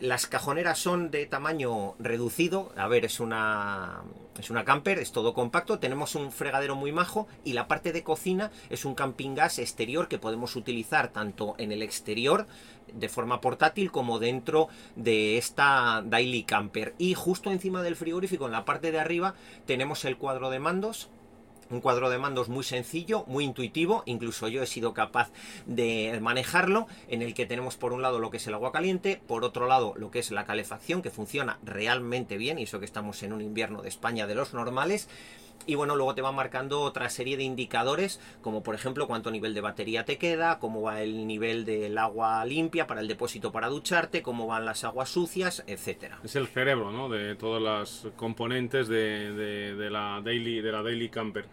Las 0.00 0.26
cajoneras 0.26 0.78
son 0.78 1.10
de 1.10 1.26
tamaño 1.26 1.94
reducido, 1.98 2.72
a 2.74 2.88
ver, 2.88 3.04
es 3.04 3.20
una, 3.20 4.02
es 4.38 4.48
una 4.48 4.64
camper, 4.64 4.98
es 4.98 5.12
todo 5.12 5.34
compacto, 5.34 5.78
tenemos 5.78 6.14
un 6.14 6.32
fregadero 6.32 6.74
muy 6.74 6.90
majo 6.90 7.28
y 7.44 7.52
la 7.52 7.68
parte 7.68 7.92
de 7.92 8.02
cocina 8.02 8.50
es 8.70 8.86
un 8.86 8.94
camping 8.94 9.34
gas 9.34 9.58
exterior 9.58 10.08
que 10.08 10.18
podemos 10.18 10.56
utilizar 10.56 11.08
tanto 11.12 11.54
en 11.58 11.70
el 11.70 11.82
exterior 11.82 12.46
de 12.94 13.08
forma 13.08 13.40
portátil 13.40 13.90
como 13.90 14.18
dentro 14.18 14.68
de 14.96 15.38
esta 15.38 16.02
Daily 16.04 16.44
Camper. 16.44 16.94
Y 16.98 17.14
justo 17.14 17.50
encima 17.50 17.82
del 17.82 17.96
frigorífico, 17.96 18.46
en 18.46 18.52
la 18.52 18.64
parte 18.64 18.92
de 18.92 19.00
arriba, 19.00 19.34
tenemos 19.66 20.04
el 20.04 20.16
cuadro 20.16 20.50
de 20.50 20.58
mandos. 20.58 21.08
Un 21.70 21.80
cuadro 21.80 22.10
de 22.10 22.18
mandos 22.18 22.48
muy 22.48 22.64
sencillo, 22.64 23.24
muy 23.28 23.44
intuitivo, 23.44 24.02
incluso 24.04 24.48
yo 24.48 24.60
he 24.60 24.66
sido 24.66 24.92
capaz 24.92 25.30
de 25.66 26.18
manejarlo, 26.20 26.88
en 27.06 27.22
el 27.22 27.32
que 27.32 27.46
tenemos 27.46 27.76
por 27.76 27.92
un 27.92 28.02
lado 28.02 28.18
lo 28.18 28.30
que 28.32 28.38
es 28.38 28.46
el 28.48 28.54
agua 28.54 28.72
caliente, 28.72 29.22
por 29.28 29.44
otro 29.44 29.68
lado 29.68 29.94
lo 29.94 30.10
que 30.10 30.18
es 30.18 30.32
la 30.32 30.46
calefacción, 30.46 31.00
que 31.00 31.12
funciona 31.12 31.60
realmente 31.62 32.38
bien, 32.38 32.58
y 32.58 32.64
eso 32.64 32.80
que 32.80 32.86
estamos 32.86 33.22
en 33.22 33.32
un 33.32 33.40
invierno 33.40 33.82
de 33.82 33.88
España 33.88 34.26
de 34.26 34.34
los 34.34 34.52
normales, 34.52 35.08
y 35.66 35.74
bueno, 35.74 35.96
luego 35.96 36.14
te 36.14 36.22
va 36.22 36.32
marcando 36.32 36.80
otra 36.80 37.08
serie 37.10 37.36
de 37.36 37.44
indicadores, 37.44 38.20
como 38.40 38.62
por 38.62 38.74
ejemplo 38.74 39.06
cuánto 39.06 39.30
nivel 39.30 39.54
de 39.54 39.60
batería 39.60 40.04
te 40.04 40.18
queda, 40.18 40.58
cómo 40.58 40.82
va 40.82 41.02
el 41.02 41.26
nivel 41.26 41.64
del 41.64 41.96
agua 41.98 42.44
limpia 42.44 42.86
para 42.86 43.00
el 43.00 43.08
depósito 43.08 43.52
para 43.52 43.68
ducharte, 43.68 44.22
cómo 44.22 44.46
van 44.46 44.64
las 44.64 44.84
aguas 44.84 45.08
sucias, 45.08 45.62
etcétera. 45.66 46.18
Es 46.24 46.36
el 46.36 46.46
cerebro, 46.48 46.90
¿no? 46.90 47.08
De 47.08 47.34
todas 47.34 47.62
las 47.62 48.12
componentes 48.16 48.88
de, 48.88 49.32
de, 49.32 49.90
la 49.90 50.20
daily 50.24 50.60
de 50.60 50.72
la 50.72 50.82
daily 50.82 51.08
camper. 51.08 51.46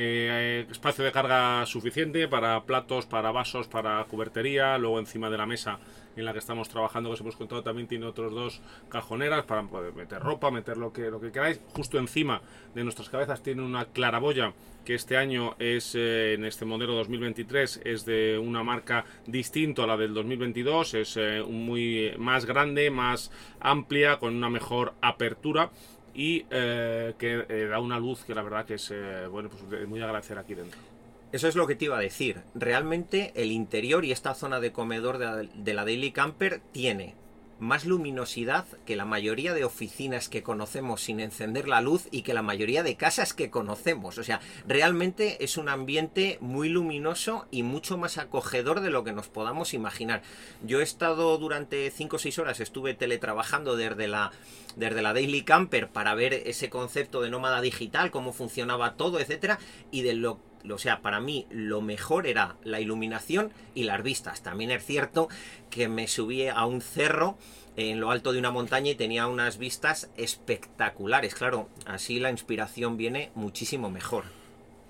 Eh, 0.00 0.64
espacio 0.70 1.04
de 1.04 1.10
carga 1.10 1.66
suficiente 1.66 2.28
para 2.28 2.62
platos, 2.62 3.06
para 3.06 3.32
vasos, 3.32 3.66
para 3.66 4.04
cubertería, 4.04 4.78
luego 4.78 5.00
encima 5.00 5.28
de 5.28 5.36
la 5.36 5.46
mesa 5.46 5.80
en 6.20 6.24
la 6.24 6.32
que 6.32 6.38
estamos 6.38 6.68
trabajando, 6.68 7.10
que 7.10 7.14
os 7.14 7.20
hemos 7.20 7.36
contado, 7.36 7.62
también 7.62 7.86
tiene 7.86 8.06
otros 8.06 8.32
dos 8.32 8.60
cajoneras 8.88 9.44
para 9.44 9.62
poder 9.62 9.94
meter 9.94 10.20
ropa, 10.20 10.50
meter 10.50 10.76
lo 10.76 10.92
que, 10.92 11.10
lo 11.10 11.20
que 11.20 11.30
queráis. 11.30 11.60
Justo 11.74 11.98
encima 11.98 12.42
de 12.74 12.84
nuestras 12.84 13.08
cabezas 13.08 13.42
tiene 13.42 13.62
una 13.62 13.86
claraboya 13.86 14.52
que 14.84 14.94
este 14.94 15.16
año 15.16 15.54
es, 15.58 15.94
eh, 15.94 16.34
en 16.34 16.44
este 16.44 16.64
modelo 16.64 16.94
2023, 16.94 17.82
es 17.84 18.04
de 18.04 18.38
una 18.38 18.62
marca 18.62 19.04
distinto 19.26 19.82
a 19.82 19.86
la 19.86 19.96
del 19.96 20.14
2022, 20.14 20.94
es 20.94 21.16
eh, 21.18 21.42
muy 21.46 22.12
más 22.18 22.46
grande, 22.46 22.90
más 22.90 23.30
amplia, 23.60 24.18
con 24.18 24.34
una 24.34 24.48
mejor 24.48 24.94
apertura 25.00 25.70
y 26.14 26.46
eh, 26.50 27.14
que 27.18 27.36
da 27.68 27.80
una 27.80 27.98
luz 27.98 28.24
que 28.24 28.34
la 28.34 28.42
verdad 28.42 28.64
que 28.64 28.74
es 28.74 28.92
bueno 29.30 29.50
pues 29.50 29.86
muy 29.86 30.00
agradecer 30.00 30.38
aquí 30.38 30.54
dentro. 30.54 30.97
Eso 31.30 31.46
es 31.46 31.56
lo 31.56 31.66
que 31.66 31.74
te 31.74 31.84
iba 31.84 31.98
a 31.98 32.00
decir. 32.00 32.42
Realmente 32.54 33.32
el 33.36 33.52
interior 33.52 34.04
y 34.04 34.12
esta 34.12 34.34
zona 34.34 34.60
de 34.60 34.72
comedor 34.72 35.18
de 35.18 35.74
la, 35.74 35.84
Daily 35.84 36.10
Camper 36.10 36.62
tiene 36.72 37.16
más 37.58 37.84
luminosidad 37.84 38.64
que 38.86 38.96
la 38.96 39.04
mayoría 39.04 39.52
de 39.52 39.64
oficinas 39.64 40.28
que 40.28 40.44
conocemos 40.44 41.02
sin 41.02 41.20
encender 41.20 41.68
la 41.68 41.80
luz 41.82 42.06
y 42.12 42.22
que 42.22 42.32
la 42.32 42.40
mayoría 42.40 42.82
de 42.82 42.96
casas 42.96 43.34
que 43.34 43.50
conocemos. 43.50 44.16
O 44.16 44.22
sea, 44.22 44.40
realmente 44.66 45.44
es 45.44 45.58
un 45.58 45.68
ambiente 45.68 46.38
muy 46.40 46.70
luminoso 46.70 47.46
y 47.50 47.62
mucho 47.62 47.98
más 47.98 48.16
acogedor 48.16 48.80
de 48.80 48.90
lo 48.90 49.04
que 49.04 49.12
nos 49.12 49.28
podamos 49.28 49.74
imaginar. 49.74 50.22
Yo 50.62 50.80
he 50.80 50.84
estado 50.84 51.36
durante 51.36 51.90
5 51.90 52.16
o 52.16 52.18
6 52.18 52.38
horas, 52.38 52.60
estuve 52.60 52.94
teletrabajando 52.94 53.76
desde 53.76 54.08
la, 54.08 54.32
desde 54.76 55.02
la 55.02 55.12
Daily 55.12 55.42
Camper 55.42 55.90
para 55.90 56.14
ver 56.14 56.32
ese 56.32 56.70
concepto 56.70 57.20
de 57.20 57.28
nómada 57.28 57.60
digital, 57.60 58.10
cómo 58.10 58.32
funcionaba 58.32 58.94
todo, 58.94 59.20
etcétera, 59.20 59.58
y 59.90 60.02
de 60.02 60.14
lo 60.14 60.47
o 60.70 60.78
sea, 60.78 61.00
para 61.00 61.20
mí 61.20 61.46
lo 61.50 61.80
mejor 61.80 62.26
era 62.26 62.56
la 62.64 62.80
iluminación 62.80 63.52
y 63.74 63.84
las 63.84 64.02
vistas. 64.02 64.42
También 64.42 64.70
es 64.70 64.84
cierto 64.84 65.28
que 65.70 65.88
me 65.88 66.08
subí 66.08 66.48
a 66.48 66.64
un 66.66 66.80
cerro 66.80 67.36
en 67.76 68.00
lo 68.00 68.10
alto 68.10 68.32
de 68.32 68.40
una 68.40 68.50
montaña 68.50 68.90
y 68.90 68.94
tenía 68.96 69.28
unas 69.28 69.58
vistas 69.58 70.10
espectaculares. 70.16 71.34
Claro, 71.34 71.68
así 71.86 72.18
la 72.18 72.30
inspiración 72.30 72.96
viene 72.96 73.30
muchísimo 73.34 73.90
mejor. 73.90 74.24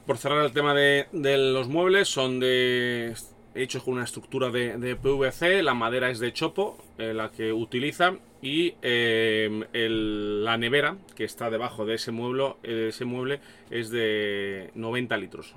Por 0.06 0.16
cerrar 0.16 0.44
el 0.44 0.52
tema 0.52 0.72
de, 0.72 1.06
los 1.12 1.68
muebles, 1.68 2.08
son 2.08 2.40
de 2.40 3.14
hechos 3.62 3.82
con 3.82 3.94
una 3.94 4.04
estructura 4.04 4.50
de, 4.50 4.96
PVC, 4.96 5.62
la 5.62 5.74
madera 5.74 6.10
es 6.10 6.18
de 6.18 6.32
chopo, 6.32 6.78
eh, 6.98 7.12
la 7.14 7.30
que 7.30 7.52
utilizan, 7.52 8.20
y 8.40 8.74
eh, 8.82 9.66
la 10.42 10.56
nevera 10.56 10.96
que 11.14 11.24
está 11.24 11.50
debajo 11.50 11.84
de 11.84 11.94
ese 11.94 12.12
mueble, 12.12 12.54
ese 12.62 13.04
mueble 13.04 13.40
es 13.70 13.90
de 13.90 14.70
90 14.74 15.16
litros. 15.16 15.54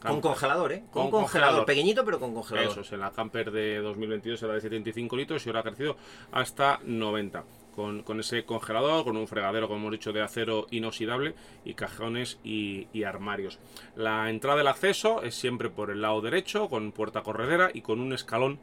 con 0.00 0.20
congelador, 0.20 0.72
¿eh? 0.72 0.84
Con, 0.90 1.10
congelador. 1.10 1.66
Pequeñito, 1.66 2.04
pero 2.04 2.18
con 2.18 2.34
congelador. 2.34 2.70
Eso, 2.70 2.80
es, 2.80 2.92
en 2.92 3.00
la 3.00 3.10
camper 3.10 3.50
de 3.50 3.78
2022 3.78 4.42
era 4.42 4.54
de 4.54 4.60
75 4.60 5.16
litros 5.16 5.44
y 5.44 5.48
ahora 5.50 5.60
ha 5.60 5.64
crecido 5.64 5.96
hasta 6.32 6.80
90. 6.84 7.44
Con, 7.78 8.18
ese 8.18 8.44
congelador, 8.44 9.04
con 9.04 9.16
un 9.16 9.28
fregadero, 9.28 9.68
como 9.68 9.78
hemos 9.78 9.92
dicho, 9.92 10.12
de 10.12 10.20
acero 10.20 10.66
inoxidable 10.72 11.36
y 11.64 11.74
cajones 11.74 12.40
y, 12.42 12.88
armarios. 13.04 13.60
La 13.94 14.28
entrada 14.30 14.58
del 14.58 14.66
acceso 14.66 15.22
es 15.22 15.36
siempre 15.36 15.70
por 15.70 15.92
el 15.92 16.02
lado 16.02 16.20
derecho, 16.20 16.68
con 16.68 16.90
puerta 16.90 17.22
corredera 17.22 17.70
y 17.72 17.82
con 17.82 18.00
un 18.00 18.12
escalón 18.12 18.58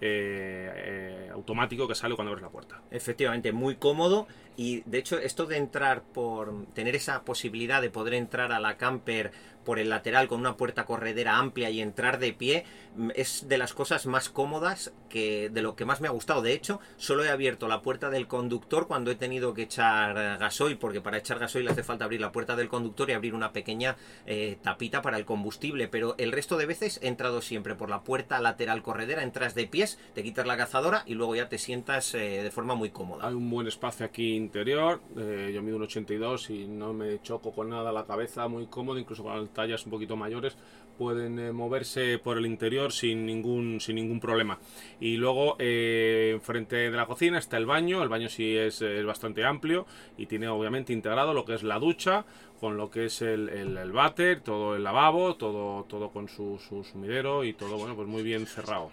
eh, 0.00 0.70
eh, 0.72 1.30
automático 1.32 1.88
que 1.88 1.96
sale 1.96 2.14
cuando 2.14 2.30
abres 2.30 2.44
la 2.44 2.50
puerta. 2.50 2.80
Efectivamente, 2.92 3.50
muy 3.50 3.74
cómodo 3.74 4.28
y 4.56 4.82
de 4.86 4.98
hecho 4.98 5.18
esto 5.18 5.46
de 5.46 5.56
entrar 5.56 6.02
por 6.02 6.66
tener 6.74 6.96
esa 6.96 7.22
posibilidad 7.22 7.80
de 7.80 7.90
poder 7.90 8.14
entrar 8.14 8.52
a 8.52 8.60
la 8.60 8.76
camper 8.76 9.32
por 9.64 9.78
el 9.78 9.90
lateral 9.90 10.28
con 10.28 10.40
una 10.40 10.56
puerta 10.56 10.84
corredera 10.84 11.36
amplia 11.36 11.70
y 11.70 11.80
entrar 11.80 12.18
de 12.18 12.32
pie 12.32 12.64
mm, 12.96 13.10
es 13.14 13.48
de 13.48 13.58
las 13.58 13.74
cosas 13.74 14.06
más 14.06 14.28
cómodas 14.28 14.92
que 15.08 15.50
de 15.50 15.62
lo 15.62 15.76
que 15.76 15.84
más 15.84 16.00
me 16.00 16.08
ha 16.08 16.12
gustado. 16.12 16.42
De 16.42 16.52
hecho, 16.52 16.80
solo 16.96 17.24
he 17.24 17.28
abierto 17.28 17.68
la 17.68 17.82
puerta 17.82 18.10
del 18.10 18.26
conductor 18.26 18.86
cuando 18.86 19.10
he 19.10 19.16
tenido 19.16 19.54
que 19.54 19.62
echar 19.62 20.38
gasoil, 20.38 20.78
porque 20.78 21.00
para 21.00 21.18
echar 21.18 21.38
gasoil 21.38 21.68
hace 21.68 21.82
falta 21.82 22.04
abrir 22.04 22.20
la 22.20 22.32
puerta 22.32 22.56
del 22.56 22.68
conductor 22.68 23.10
y 23.10 23.12
abrir 23.12 23.34
una 23.34 23.52
pequeña 23.52 23.96
eh, 24.26 24.58
tapita 24.62 25.02
para 25.02 25.18
el 25.18 25.24
combustible. 25.24 25.88
Pero 25.88 26.14
el 26.18 26.32
resto 26.32 26.56
de 26.56 26.66
veces 26.66 26.98
he 27.02 27.08
entrado 27.08 27.42
siempre 27.42 27.74
por 27.74 27.90
la 27.90 28.02
puerta 28.02 28.40
lateral 28.40 28.82
corredera, 28.82 29.22
entras 29.22 29.54
de 29.54 29.66
pies, 29.66 29.98
te 30.14 30.22
quitas 30.22 30.46
la 30.46 30.56
cazadora 30.56 31.02
y 31.06 31.14
luego 31.14 31.34
ya 31.34 31.48
te 31.48 31.58
sientas 31.58 32.14
eh, 32.14 32.42
de 32.42 32.50
forma 32.50 32.74
muy 32.74 32.90
cómoda. 32.90 33.26
Hay 33.26 33.34
un 33.34 33.50
buen 33.50 33.66
espacio 33.66 34.06
aquí 34.06 34.39
interior. 34.40 35.00
Eh, 35.16 35.52
yo 35.54 35.62
mido 35.62 35.76
un 35.76 35.82
82 35.82 36.50
y 36.50 36.66
no 36.66 36.92
me 36.92 37.20
choco 37.22 37.52
con 37.52 37.70
nada 37.70 37.92
la 37.92 38.04
cabeza, 38.04 38.48
muy 38.48 38.66
cómodo, 38.66 38.98
incluso 38.98 39.22
con 39.22 39.48
tallas 39.48 39.84
un 39.84 39.90
poquito 39.90 40.16
mayores 40.16 40.56
pueden 40.98 41.38
eh, 41.38 41.52
moverse 41.52 42.18
por 42.18 42.36
el 42.36 42.44
interior 42.44 42.92
sin 42.92 43.24
ningún 43.24 43.80
sin 43.80 43.96
ningún 43.96 44.20
problema 44.20 44.58
y 45.00 45.16
luego 45.16 45.56
eh, 45.58 46.32
enfrente 46.34 46.76
de 46.76 46.90
la 46.90 47.06
cocina 47.06 47.38
está 47.38 47.56
el 47.56 47.64
baño 47.64 48.02
el 48.02 48.10
baño 48.10 48.28
sí 48.28 48.54
es, 48.54 48.84
bastante 49.06 49.42
amplio 49.42 49.86
y 50.18 50.26
tiene 50.26 50.48
obviamente 50.48 50.92
integrado 50.92 51.32
lo 51.32 51.46
que 51.46 51.54
es 51.54 51.62
la 51.62 51.78
ducha 51.78 52.26
con 52.60 52.76
lo 52.76 52.90
que 52.90 53.06
es 53.06 53.22
el, 53.22 53.48
el, 53.48 53.92
váter 53.92 54.42
todo 54.42 54.76
el 54.76 54.84
lavabo 54.84 55.36
todo 55.36 55.84
todo 55.84 56.10
con 56.10 56.28
su, 56.28 56.58
su 56.58 56.84
sumidero 56.84 57.44
y 57.44 57.54
todo 57.54 57.78
bueno 57.78 57.96
pues 57.96 58.06
muy 58.06 58.22
bien 58.22 58.44
cerrado 58.44 58.90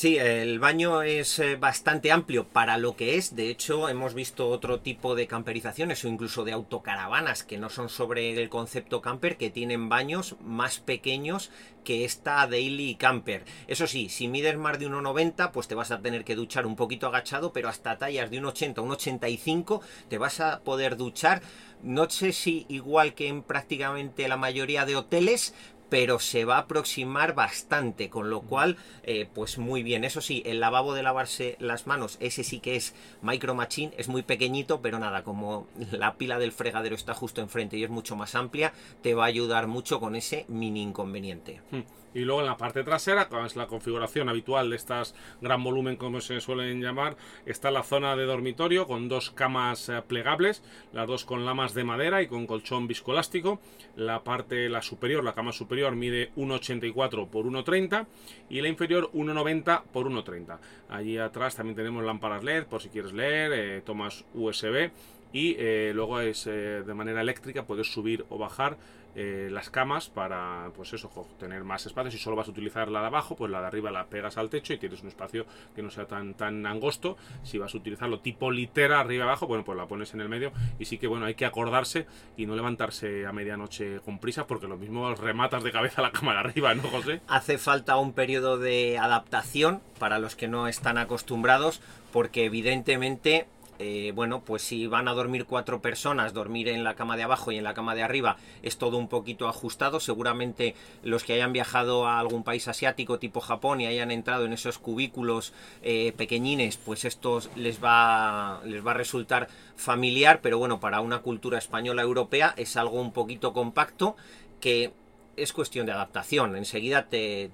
Sí, 0.00 0.16
el 0.16 0.58
baño 0.60 1.02
es 1.02 1.38
eh, 1.40 1.56
bastante 1.56 2.10
amplio 2.10 2.48
para 2.48 2.78
lo 2.78 2.96
que 2.96 3.16
es. 3.16 3.36
De 3.36 3.50
hecho, 3.50 3.86
hemos 3.90 4.14
visto 4.14 4.48
otro 4.48 4.80
tipo 4.80 5.14
de 5.14 5.26
camperizaciones 5.26 6.02
o 6.02 6.08
incluso 6.08 6.42
de 6.42 6.52
autocaravanas 6.52 7.44
que 7.44 7.58
no 7.58 7.68
son 7.68 7.90
sobre 7.90 8.32
el 8.32 8.48
concepto 8.48 9.02
camper, 9.02 9.36
que 9.36 9.50
tienen 9.50 9.90
baños 9.90 10.36
más 10.42 10.78
pequeños 10.80 11.50
que 11.84 12.06
esta 12.06 12.46
Daily 12.46 12.94
Camper. 12.94 13.44
Eso 13.68 13.86
sí, 13.86 14.08
si 14.08 14.26
mides 14.26 14.56
más 14.56 14.78
de 14.78 14.88
1,90, 14.88 15.50
pues 15.50 15.68
te 15.68 15.74
vas 15.74 15.90
a 15.90 16.00
tener 16.00 16.24
que 16.24 16.34
duchar 16.34 16.66
un 16.66 16.76
poquito 16.76 17.06
agachado, 17.06 17.52
pero 17.52 17.68
hasta 17.68 17.98
tallas 17.98 18.30
de 18.30 18.40
1,80 18.40 18.78
a 18.78 18.82
1,85 18.82 19.82
te 20.08 20.16
vas 20.16 20.40
a 20.40 20.60
poder 20.60 20.96
duchar. 20.96 21.42
No 21.82 22.08
sé 22.08 22.32
si 22.32 22.64
igual 22.70 23.12
que 23.12 23.28
en 23.28 23.42
prácticamente 23.42 24.28
la 24.28 24.38
mayoría 24.38 24.86
de 24.86 24.96
hoteles, 24.96 25.54
pero 25.90 26.18
se 26.18 26.44
va 26.44 26.56
a 26.56 26.60
aproximar 26.60 27.34
bastante, 27.34 28.08
con 28.08 28.30
lo 28.30 28.40
cual, 28.40 28.76
eh, 29.02 29.28
pues 29.34 29.58
muy 29.58 29.82
bien. 29.82 30.04
Eso 30.04 30.22
sí, 30.22 30.42
el 30.46 30.60
lavabo 30.60 30.94
de 30.94 31.02
lavarse 31.02 31.56
las 31.58 31.86
manos, 31.86 32.16
ese 32.20 32.44
sí 32.44 32.60
que 32.60 32.76
es 32.76 32.94
Micro 33.20 33.54
Machine, 33.54 33.92
es 33.98 34.08
muy 34.08 34.22
pequeñito, 34.22 34.80
pero 34.80 34.98
nada, 34.98 35.24
como 35.24 35.66
la 35.90 36.14
pila 36.14 36.38
del 36.38 36.52
fregadero 36.52 36.94
está 36.94 37.12
justo 37.12 37.42
enfrente 37.42 37.76
y 37.76 37.84
es 37.84 37.90
mucho 37.90 38.16
más 38.16 38.34
amplia, 38.34 38.72
te 39.02 39.14
va 39.14 39.24
a 39.24 39.28
ayudar 39.28 39.66
mucho 39.66 40.00
con 40.00 40.16
ese 40.16 40.46
mini 40.48 40.82
inconveniente. 40.82 41.60
Hmm. 41.70 41.80
Y 42.14 42.20
luego 42.20 42.40
en 42.40 42.46
la 42.46 42.56
parte 42.56 42.82
trasera, 42.82 43.28
que 43.28 43.44
es 43.44 43.56
la 43.56 43.66
configuración 43.66 44.28
habitual 44.28 44.70
de 44.70 44.76
estas 44.76 45.14
gran 45.40 45.62
volumen, 45.62 45.96
como 45.96 46.20
se 46.20 46.40
suelen 46.40 46.82
llamar, 46.82 47.16
está 47.46 47.70
la 47.70 47.82
zona 47.82 48.16
de 48.16 48.24
dormitorio 48.24 48.86
con 48.86 49.08
dos 49.08 49.30
camas 49.30 49.88
eh, 49.88 50.02
plegables, 50.06 50.62
las 50.92 51.06
dos 51.06 51.24
con 51.24 51.44
lamas 51.44 51.74
de 51.74 51.84
madera 51.84 52.22
y 52.22 52.26
con 52.26 52.46
colchón 52.46 52.88
viscoelástico. 52.88 53.60
La 53.96 54.24
parte, 54.24 54.68
la 54.68 54.82
superior, 54.82 55.22
la 55.22 55.34
cama 55.34 55.52
superior 55.52 55.94
mide 55.94 56.32
1,84 56.36 57.28
por 57.28 57.46
1,30 57.46 58.06
y 58.48 58.60
la 58.60 58.68
inferior 58.68 59.10
1,90 59.12 59.82
por 59.92 60.08
1,30. 60.08 60.58
Allí 60.88 61.18
atrás 61.18 61.56
también 61.56 61.76
tenemos 61.76 62.04
lámparas 62.04 62.42
LED 62.42 62.64
por 62.64 62.82
si 62.82 62.88
quieres 62.88 63.12
leer, 63.12 63.52
eh, 63.52 63.82
tomas 63.82 64.24
USB 64.34 64.90
y 65.32 65.56
eh, 65.58 65.92
luego 65.94 66.20
es 66.20 66.44
de 66.44 66.94
manera 66.94 67.20
eléctrica, 67.20 67.64
puedes 67.64 67.92
subir 67.92 68.24
o 68.28 68.38
bajar 68.38 68.76
eh, 69.16 69.48
las 69.50 69.70
camas 69.70 70.08
para, 70.08 70.70
pues 70.76 70.92
eso, 70.92 71.10
tener 71.38 71.64
más 71.64 71.84
espacio. 71.84 72.12
Si 72.12 72.18
solo 72.18 72.36
vas 72.36 72.46
a 72.46 72.52
utilizar 72.52 72.88
la 72.88 73.00
de 73.00 73.06
abajo, 73.06 73.34
pues 73.34 73.50
la 73.50 73.60
de 73.60 73.66
arriba 73.66 73.90
la 73.90 74.06
pegas 74.06 74.38
al 74.38 74.48
techo 74.48 74.72
y 74.72 74.78
tienes 74.78 75.02
un 75.02 75.08
espacio 75.08 75.46
que 75.74 75.82
no 75.82 75.90
sea 75.90 76.06
tan, 76.06 76.34
tan 76.34 76.64
angosto. 76.64 77.16
Si 77.42 77.58
vas 77.58 77.74
a 77.74 77.78
utilizarlo 77.78 78.20
tipo 78.20 78.52
litera 78.52 79.00
arriba 79.00 79.24
abajo, 79.24 79.48
bueno, 79.48 79.64
pues 79.64 79.76
la 79.76 79.86
pones 79.86 80.14
en 80.14 80.20
el 80.20 80.28
medio. 80.28 80.52
Y 80.78 80.84
sí 80.84 80.98
que, 80.98 81.08
bueno, 81.08 81.26
hay 81.26 81.34
que 81.34 81.44
acordarse 81.44 82.06
y 82.36 82.46
no 82.46 82.54
levantarse 82.54 83.26
a 83.26 83.32
medianoche 83.32 84.00
con 84.00 84.20
prisa 84.20 84.46
porque 84.46 84.68
lo 84.68 84.76
mismo 84.76 85.12
rematas 85.16 85.64
de 85.64 85.72
cabeza 85.72 86.02
la 86.02 86.12
cama 86.12 86.32
de 86.34 86.38
arriba, 86.38 86.74
¿no, 86.74 86.82
José? 86.84 87.20
Hace 87.26 87.58
falta 87.58 87.96
un 87.96 88.12
periodo 88.12 88.58
de 88.58 88.96
adaptación 88.98 89.80
para 89.98 90.20
los 90.20 90.36
que 90.36 90.46
no 90.46 90.68
están 90.68 90.98
acostumbrados 90.98 91.82
porque 92.12 92.44
evidentemente 92.44 93.46
eh, 93.82 94.12
bueno, 94.14 94.42
pues 94.44 94.60
si 94.60 94.86
van 94.86 95.08
a 95.08 95.14
dormir 95.14 95.46
cuatro 95.46 95.80
personas, 95.80 96.34
dormir 96.34 96.68
en 96.68 96.84
la 96.84 96.94
cama 96.94 97.16
de 97.16 97.22
abajo 97.22 97.50
y 97.50 97.56
en 97.56 97.64
la 97.64 97.72
cama 97.72 97.94
de 97.94 98.02
arriba 98.02 98.36
es 98.62 98.76
todo 98.76 98.98
un 98.98 99.08
poquito 99.08 99.48
ajustado. 99.48 100.00
Seguramente 100.00 100.74
los 101.02 101.24
que 101.24 101.32
hayan 101.32 101.54
viajado 101.54 102.06
a 102.06 102.18
algún 102.20 102.44
país 102.44 102.68
asiático 102.68 103.18
tipo 103.18 103.40
Japón 103.40 103.80
y 103.80 103.86
hayan 103.86 104.10
entrado 104.10 104.44
en 104.44 104.52
esos 104.52 104.78
cubículos 104.78 105.54
eh, 105.82 106.12
pequeñines, 106.14 106.76
pues 106.76 107.06
esto 107.06 107.40
les 107.56 107.82
va, 107.82 108.60
les 108.66 108.86
va 108.86 108.90
a 108.90 108.94
resultar 108.94 109.48
familiar, 109.76 110.40
pero 110.42 110.58
bueno, 110.58 110.78
para 110.78 111.00
una 111.00 111.20
cultura 111.20 111.56
española 111.56 112.02
europea 112.02 112.52
es 112.58 112.76
algo 112.76 113.00
un 113.00 113.12
poquito 113.12 113.54
compacto 113.54 114.14
que 114.60 114.92
es 115.36 115.54
cuestión 115.54 115.86
de 115.86 115.92
adaptación. 115.92 116.54
Enseguida 116.54 117.08
te, 117.08 117.50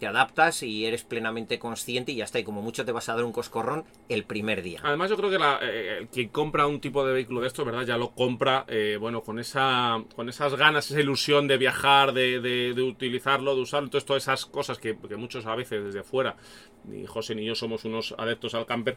te 0.00 0.06
adaptas 0.08 0.64
y 0.64 0.86
eres 0.86 1.04
plenamente 1.04 1.60
consciente 1.60 2.10
y 2.10 2.16
ya 2.16 2.24
está. 2.24 2.40
Y 2.40 2.44
como 2.44 2.62
mucho 2.62 2.84
te 2.84 2.90
vas 2.90 3.08
a 3.08 3.14
dar 3.14 3.24
un 3.24 3.32
coscorrón 3.32 3.84
el 4.08 4.24
primer 4.24 4.62
día. 4.62 4.80
Además, 4.82 5.10
yo 5.10 5.16
creo 5.16 5.30
que 5.30 5.38
la, 5.38 5.60
eh, 5.62 6.08
quien 6.10 6.30
compra 6.30 6.66
un 6.66 6.80
tipo 6.80 7.06
de 7.06 7.12
vehículo 7.12 7.42
de 7.42 7.46
esto, 7.46 7.64
¿verdad? 7.64 7.82
Ya 7.82 7.96
lo 7.96 8.10
compra, 8.10 8.64
eh, 8.66 8.96
bueno, 8.98 9.22
con 9.22 9.38
esa 9.38 10.02
con 10.16 10.28
esas 10.28 10.56
ganas, 10.56 10.90
esa 10.90 11.00
ilusión 11.00 11.46
de 11.46 11.58
viajar, 11.58 12.12
de, 12.12 12.40
de, 12.40 12.82
utilizarlo, 12.82 13.54
de 13.54 13.60
usarlo, 13.60 13.90
todas 13.90 14.22
esas 14.22 14.46
cosas 14.46 14.78
que, 14.78 14.96
que 14.96 15.16
muchos 15.16 15.46
a 15.46 15.54
veces 15.54 15.84
desde 15.84 16.02
fuera, 16.02 16.36
ni 16.84 17.06
José 17.06 17.34
ni 17.34 17.44
yo 17.44 17.54
somos 17.54 17.84
unos 17.84 18.14
adeptos 18.18 18.54
al 18.54 18.66
camper, 18.66 18.96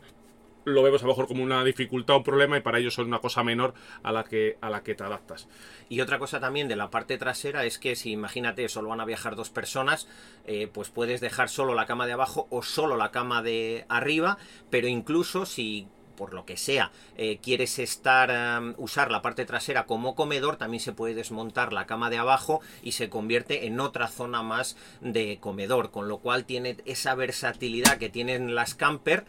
lo 0.66 0.84
vemos 0.84 1.02
a 1.02 1.06
lo 1.06 1.12
mejor 1.12 1.28
como 1.28 1.44
una 1.44 1.64
dificultad 1.64 2.16
o 2.16 2.20
un 2.20 2.24
problema 2.24 2.58
y 2.58 2.62
para 2.62 2.80
ellos 2.80 2.94
son 2.94 3.08
una 3.08 3.20
cosa 3.20 3.44
menor 3.44 3.74
a 4.04 4.12
la 4.12 4.24
que, 4.24 4.58
a 4.62 4.70
la 4.70 4.84
que 4.84 4.96
te 4.96 5.04
adaptas. 5.04 5.48
Y 5.90 6.02
otra 6.02 6.20
cosa 6.20 6.40
también 6.40 6.68
de 6.68 6.76
la 6.76 6.90
parte 6.90 7.18
trasera 7.18 7.66
es 7.66 7.80
que 7.80 7.96
si 7.96 8.12
imagínate 8.12 8.68
solo 8.70 8.90
van 8.90 9.02
a 9.02 9.06
viajar 9.06 9.36
dos 9.36 9.50
personas, 9.50 10.08
eh, 10.46 10.70
pues 10.72 10.90
puedes 10.90 11.22
dejar 11.22 11.50
solo 11.50 11.74
la 11.74 11.86
cama 11.86 12.06
de 12.06 12.14
abajo 12.14 12.48
o 12.50 12.64
solo 12.64 12.98
la 12.98 13.12
cama 13.12 13.42
de 13.42 13.86
arriba, 13.90 14.38
pero 14.70 14.88
incluso 14.88 15.46
si 15.46 15.88
por 16.16 16.34
lo 16.34 16.46
que 16.46 16.58
sea, 16.58 16.92
eh, 17.18 17.40
quieres 17.42 17.80
estar 17.80 18.32
usar 18.78 19.12
la 19.12 19.22
parte 19.22 19.46
trasera 19.46 19.86
como 19.86 20.16
comedor, 20.16 20.58
también 20.58 20.80
se 20.80 20.94
puede 20.94 21.16
desmontar 21.16 21.74
la 21.74 21.86
cama 21.86 22.10
de 22.10 22.18
abajo 22.18 22.62
y 22.82 22.94
se 22.94 23.10
convierte 23.10 23.66
en 23.66 23.80
otra 23.80 24.08
zona 24.08 24.44
más 24.44 24.78
de 25.02 25.40
comedor, 25.40 25.92
con 25.92 26.08
lo 26.08 26.20
cual 26.20 26.46
tiene 26.46 26.78
esa 26.86 27.16
versatilidad 27.16 27.98
que 27.98 28.10
tienen 28.10 28.56
las 28.56 28.76
camper. 28.76 29.26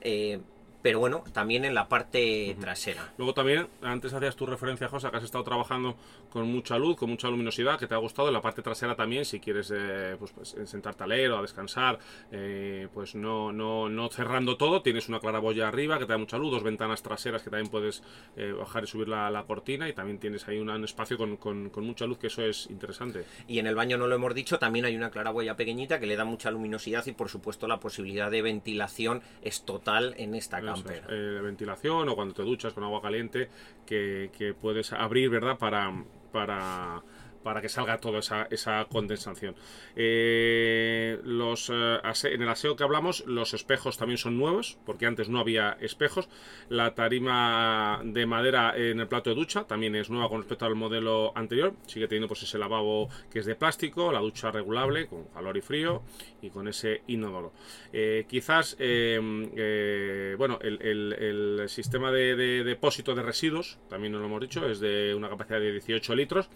Eh, 0.00 0.40
pero 0.82 1.00
bueno, 1.00 1.24
también 1.32 1.64
en 1.64 1.74
la 1.74 1.88
parte 1.88 2.56
trasera. 2.60 3.12
Luego 3.18 3.34
también, 3.34 3.68
antes 3.82 4.12
hacías 4.12 4.36
tu 4.36 4.46
referencia, 4.46 4.88
José, 4.88 5.10
que 5.10 5.16
has 5.16 5.24
estado 5.24 5.44
trabajando 5.44 5.96
con 6.30 6.50
mucha 6.50 6.78
luz, 6.78 6.96
con 6.96 7.10
mucha 7.10 7.28
luminosidad, 7.28 7.78
que 7.78 7.86
te 7.86 7.94
ha 7.94 7.98
gustado. 7.98 8.28
En 8.28 8.34
la 8.34 8.40
parte 8.40 8.62
trasera 8.62 8.94
también, 8.94 9.24
si 9.24 9.40
quieres 9.40 9.72
eh, 9.74 10.16
pues, 10.18 10.32
pues, 10.32 10.56
sentarte 10.64 11.04
a 11.04 11.06
leer 11.06 11.32
o 11.32 11.38
a 11.38 11.42
descansar, 11.42 11.98
eh, 12.30 12.88
pues 12.94 13.14
no, 13.14 13.52
no, 13.52 13.88
no 13.88 14.08
cerrando 14.08 14.56
todo, 14.56 14.82
tienes 14.82 15.08
una 15.08 15.20
claraboya 15.20 15.68
arriba 15.68 15.98
que 15.98 16.06
te 16.06 16.12
da 16.12 16.18
mucha 16.18 16.38
luz, 16.38 16.52
dos 16.52 16.62
ventanas 16.62 17.02
traseras 17.02 17.42
que 17.42 17.50
también 17.50 17.70
puedes 17.70 18.02
eh, 18.36 18.52
bajar 18.52 18.84
y 18.84 18.86
subir 18.86 19.08
la, 19.08 19.30
la, 19.30 19.44
cortina 19.44 19.88
y 19.88 19.92
también 19.92 20.18
tienes 20.18 20.46
ahí 20.46 20.58
un, 20.58 20.68
espacio 20.84 21.16
con, 21.16 21.36
con, 21.36 21.70
con, 21.70 21.84
mucha 21.84 22.06
luz, 22.06 22.18
que 22.18 22.28
eso 22.28 22.42
es 22.42 22.68
interesante. 22.70 23.24
Y 23.46 23.58
en 23.58 23.66
el 23.66 23.74
baño, 23.74 23.96
no 23.96 24.06
lo 24.06 24.14
hemos 24.14 24.34
dicho, 24.34 24.58
también 24.58 24.84
hay 24.84 24.96
una 24.96 25.10
claraboya 25.10 25.56
pequeñita 25.56 25.98
que 25.98 26.06
le 26.06 26.16
da 26.16 26.24
mucha 26.24 26.50
luminosidad 26.50 27.06
y 27.06 27.12
por 27.12 27.28
supuesto 27.28 27.66
la 27.66 27.80
posibilidad 27.80 28.30
de 28.30 28.42
ventilación 28.42 29.22
es 29.42 29.62
total 29.62 30.14
en 30.18 30.34
esta 30.34 30.60
eh, 31.08 31.40
ventilación 31.42 32.08
o 32.08 32.14
cuando 32.14 32.34
te 32.34 32.42
duchas 32.42 32.72
con 32.72 32.84
agua 32.84 33.00
caliente 33.00 33.48
que, 33.86 34.30
que 34.36 34.54
puedes 34.54 34.92
abrir, 34.92 35.30
¿verdad? 35.30 35.58
Para, 35.58 35.92
para 36.32 37.02
para 37.42 37.60
que 37.60 37.68
salga 37.68 37.98
toda 37.98 38.18
esa, 38.18 38.46
esa 38.50 38.84
condensación. 38.86 39.54
Eh, 39.96 41.18
los, 41.24 41.70
eh, 41.72 41.98
en 42.24 42.42
el 42.42 42.48
aseo 42.48 42.76
que 42.76 42.84
hablamos, 42.84 43.24
los 43.26 43.54
espejos 43.54 43.96
también 43.96 44.18
son 44.18 44.38
nuevos, 44.38 44.78
porque 44.84 45.06
antes 45.06 45.28
no 45.28 45.40
había 45.40 45.76
espejos. 45.80 46.28
La 46.68 46.94
tarima 46.94 48.00
de 48.04 48.26
madera 48.26 48.74
en 48.76 49.00
el 49.00 49.08
plato 49.08 49.30
de 49.30 49.36
ducha 49.36 49.64
también 49.64 49.94
es 49.94 50.10
nueva 50.10 50.28
con 50.28 50.38
respecto 50.40 50.66
al 50.66 50.74
modelo 50.74 51.32
anterior. 51.36 51.74
Sigue 51.86 52.08
teniendo 52.08 52.28
pues 52.28 52.42
ese 52.42 52.58
lavabo 52.58 53.08
que 53.30 53.40
es 53.40 53.46
de 53.46 53.54
plástico, 53.54 54.12
la 54.12 54.20
ducha 54.20 54.50
regulable 54.50 55.06
con 55.06 55.24
calor 55.26 55.56
y 55.56 55.60
frío 55.60 56.02
y 56.42 56.50
con 56.50 56.68
ese 56.68 57.02
inodoro. 57.06 57.52
Eh, 57.92 58.26
quizás, 58.28 58.76
bueno, 58.78 60.58
el, 60.62 60.78
el, 60.82 61.68
sistema 61.68 62.10
de, 62.10 62.34
de 62.34 62.64
depósito 62.64 63.14
de 63.14 63.22
residuos, 63.22 63.78
también 63.88 64.12
nos 64.12 64.20
lo 64.20 64.26
hemos 64.26 64.40
dicho, 64.40 64.68
es 64.68 64.80
de 64.80 65.14
una 65.14 65.28
capacidad 65.28 65.60
de 65.60 65.72
18 65.72 66.14
litros 66.14 66.48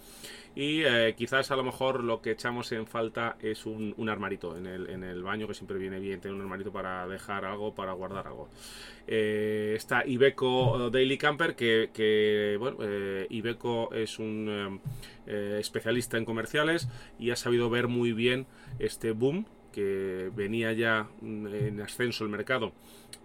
y 0.54 0.82
eh, 0.82 1.14
quizás 1.16 1.50
a 1.50 1.56
lo 1.56 1.64
mejor 1.64 2.04
lo 2.04 2.20
que 2.20 2.32
echamos 2.32 2.72
en 2.72 2.86
falta 2.86 3.36
es 3.40 3.64
un, 3.64 3.94
armarito 4.08 4.56
en 4.56 4.66
el, 4.66 4.90
en 4.90 5.02
el, 5.04 5.22
baño, 5.22 5.48
que 5.48 5.54
siempre 5.54 5.78
viene 5.78 5.98
bien 5.98 6.20
tener 6.20 6.34
un 6.34 6.42
armarito 6.42 6.72
para 6.72 7.06
dejar 7.06 7.44
algo, 7.44 7.74
para 7.74 7.92
guardar 7.92 8.26
algo. 8.26 8.48
Eh, 9.06 9.74
está 9.76 10.06
Ibeco 10.06 10.90
Daily 10.90 11.16
Camper, 11.16 11.54
que, 11.56 12.56
bueno, 12.58 12.78
eh, 12.82 13.26
Ibeco 13.30 13.92
es 13.94 14.18
un 14.18 14.80
especialista 15.26 16.18
en 16.18 16.24
comerciales 16.24 16.88
y 17.18 17.30
ha 17.30 17.36
sabido 17.36 17.70
ver 17.70 17.88
muy 17.88 18.12
bien 18.12 18.46
este 18.78 19.12
boom 19.12 19.46
que 19.72 20.30
venía 20.34 20.72
ya 20.72 21.08
mm, 21.20 21.46
en 21.46 21.80
ascenso 21.80 22.24
el 22.24 22.30
mercado 22.30 22.72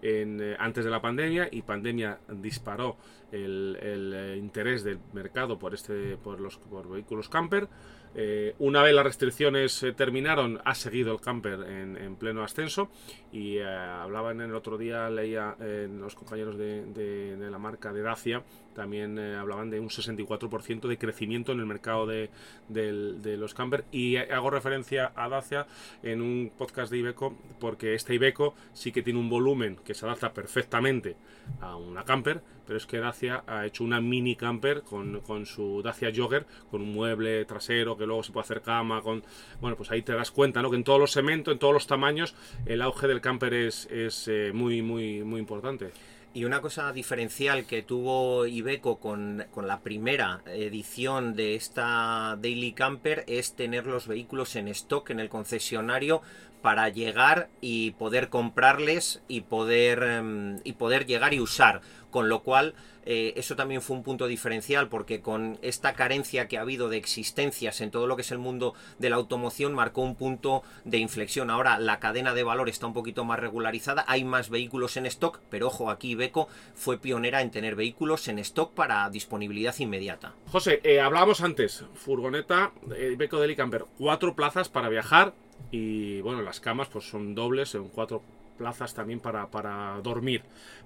en, 0.02 0.56
antes 0.60 0.86
de 0.86 0.92
la 0.92 1.02
pandemia 1.02 1.50
y 1.52 1.62
pandemia 1.62 2.20
disparó 2.30 2.98
el, 3.32 3.78
el, 3.82 4.38
interés 4.38 4.84
del 4.84 5.00
mercado 5.14 5.60
por 5.60 5.74
este 5.74 6.18
por 6.18 6.40
los 6.40 6.58
por 6.58 6.90
vehículos 6.90 7.30
camper. 7.30 7.68
Eh, 8.16 8.56
una 8.60 8.82
vez 8.82 8.96
las 8.96 9.06
restricciones 9.06 9.84
eh, 9.84 9.92
terminaron, 9.92 10.60
ha 10.66 10.74
seguido 10.74 11.14
el 11.14 11.22
camper 11.22 11.62
en, 11.62 12.16
pleno 12.16 12.44
ascenso. 12.44 12.90
Y 13.32 13.58
eh, 13.58 13.66
hablaban 13.66 14.42
en 14.42 14.50
el 14.50 14.56
otro 14.56 14.78
día, 14.78 15.10
leía 15.10 15.56
en 15.60 16.00
los 16.00 16.16
compañeros 16.16 16.58
de, 16.58 17.38
la 17.38 17.60
marca 17.60 17.94
de 17.94 18.02
Dacia, 18.02 18.44
también 18.78 19.18
hablaban 19.18 19.72
de 19.72 19.80
un 19.80 19.90
64% 19.90 20.88
de 20.88 20.98
crecimiento 21.00 21.52
en 21.52 21.60
el 21.60 21.66
mercado 21.66 22.06
de, 22.06 22.30
los 22.70 23.56
camper 23.56 23.86
y 23.92 24.18
hago 24.18 24.52
referencia 24.52 25.12
a 25.16 25.28
Dacia 25.28 25.66
en 26.04 26.22
un 26.22 26.52
podcast 26.56 26.92
de 26.92 27.00
Ibeco 27.00 27.36
porque 27.60 27.96
este 27.96 28.13
Ibeco 28.13 28.54
sí 28.74 28.92
que 28.92 29.02
tiene 29.02 29.20
un 29.20 29.30
volumen 29.30 29.78
que 29.84 29.96
se 29.96 30.06
adapta 30.06 30.32
perfectamente 30.32 31.16
a 31.60 31.76
una 31.76 32.04
camper, 32.04 32.42
pero 32.68 32.78
es 32.78 32.86
que 32.86 33.00
Dacia 33.00 33.44
ha 33.48 33.66
hecho 33.66 33.84
una 33.84 34.00
mini 34.00 34.36
camper 34.36 34.84
con, 34.84 35.22
con 35.22 35.48
su 35.48 35.82
Dacia 35.82 36.12
Jogger, 36.16 36.46
con 36.70 36.82
un 36.82 36.94
mueble 36.94 37.46
trasero 37.46 37.98
que 37.98 38.06
luego 38.06 38.22
se 38.22 38.32
puede 38.32 38.44
hacer 38.44 38.62
cama, 38.62 39.02
con 39.02 39.24
bueno, 39.60 39.76
pues 39.76 39.90
ahí 39.90 40.04
te 40.04 40.13
das 40.13 40.30
cuenta, 40.30 40.62
¿no? 40.62 40.70
Que 40.70 40.76
en 40.76 40.84
todos 40.84 41.00
los 41.00 41.12
segmentos, 41.12 41.52
en 41.52 41.60
todos 41.60 41.74
los 41.74 41.88
tamaños, 41.88 42.36
el 42.68 42.84
auge 42.84 43.08
del 43.08 43.22
camper 43.22 43.56
es, 43.56 43.88
es 43.88 44.28
eh, 44.28 44.52
muy, 44.54 44.84
muy, 44.84 45.24
muy 45.24 45.40
importante. 45.40 45.92
Y 46.38 46.45
una 46.45 46.62
cosa 46.62 46.93
diferencial 46.93 47.65
que 47.65 47.82
tuvo 47.82 48.45
Ibeco 48.45 49.00
con, 49.00 49.47
con, 49.50 49.65
la 49.65 49.80
primera 49.80 50.43
edición 50.45 51.36
de 51.36 51.56
esta 51.56 52.38
Daily 52.39 52.73
Camper 52.73 53.23
es 53.26 53.56
tener 53.56 53.88
los 53.88 54.06
vehículos 54.06 54.56
en 54.56 54.67
stock 54.67 55.10
en 55.10 55.19
el 55.19 55.30
concesionario 55.30 56.21
para 56.62 56.89
llegar 56.89 57.50
y 57.60 57.91
poder 57.91 58.30
comprarles 58.30 59.23
y 59.28 59.41
poder, 59.41 60.04
em, 60.04 60.60
y 60.63 60.73
poder 60.73 61.08
llegar 61.08 61.34
y 61.34 61.39
usar. 61.39 61.82
Con 62.12 62.30
lo 62.30 62.41
cual, 62.41 62.74
eh, 63.06 63.34
eso 63.38 63.56
también 63.56 63.82
fue 63.82 63.96
un 63.96 64.04
punto 64.04 64.28
diferencial 64.28 64.89
porque 64.89 65.22
con 65.22 65.58
esta 65.62 65.93
carencia 65.93 66.48
que 66.48 66.58
ha 66.58 66.62
habido 66.62 66.89
de 66.89 66.98
existencias 66.98 67.82
en 67.82 67.91
todo 67.91 68.08
lo 68.08 68.15
que 68.15 68.22
es 68.22 68.32
el 68.32 68.38
mundo 68.38 68.74
de 69.00 69.10
la 69.10 69.15
automoción 69.15 69.74
marcó 69.74 70.02
un 70.02 70.15
punto 70.15 70.63
de 70.84 70.98
inflexión. 70.98 71.50
Ahora 71.50 71.80
la 71.80 72.00
cadena 72.00 72.34
de 72.34 72.43
valor 72.43 72.70
está 72.70 72.88
un 72.88 72.93
poquito 72.93 73.24
más 73.24 73.39
regularizada, 73.39 74.06
hay 74.08 74.24
más 74.24 74.50
vehículos 74.50 74.98
en 74.98 75.06
stock, 75.06 75.39
pero 75.50 75.67
ojo, 75.67 75.89
aquí 75.89 76.12
Ibeco 76.12 76.48
fue 76.76 76.98
pionera 76.98 77.41
en 77.41 77.52
tener 77.52 77.76
vehículos 77.76 78.28
en 78.28 78.39
stock 78.39 78.74
para 78.74 79.10
disponibilidad 79.10 79.76
inmediata. 79.80 80.34
José, 80.52 80.82
eh, 80.84 81.00
hablábamos 81.00 81.41
antes, 81.41 81.86
furgoneta 81.93 82.72
eh, 82.96 83.12
Ibeco 83.13 83.39
Camper, 83.56 83.86
cuatro 83.98 84.36
plazas 84.36 84.70
para 84.70 84.89
viajar 84.89 85.34
y 85.72 86.22
bueno, 86.22 86.41
las 86.41 86.60
camas 86.60 86.88
pues 86.88 87.10
son 87.10 87.36
dobles, 87.36 87.76
en 87.76 87.89
cuatro 87.89 88.22
plazas 88.58 88.93
también 88.93 89.20
para, 89.20 89.50
para 89.50 90.00
dormir. 90.02 90.43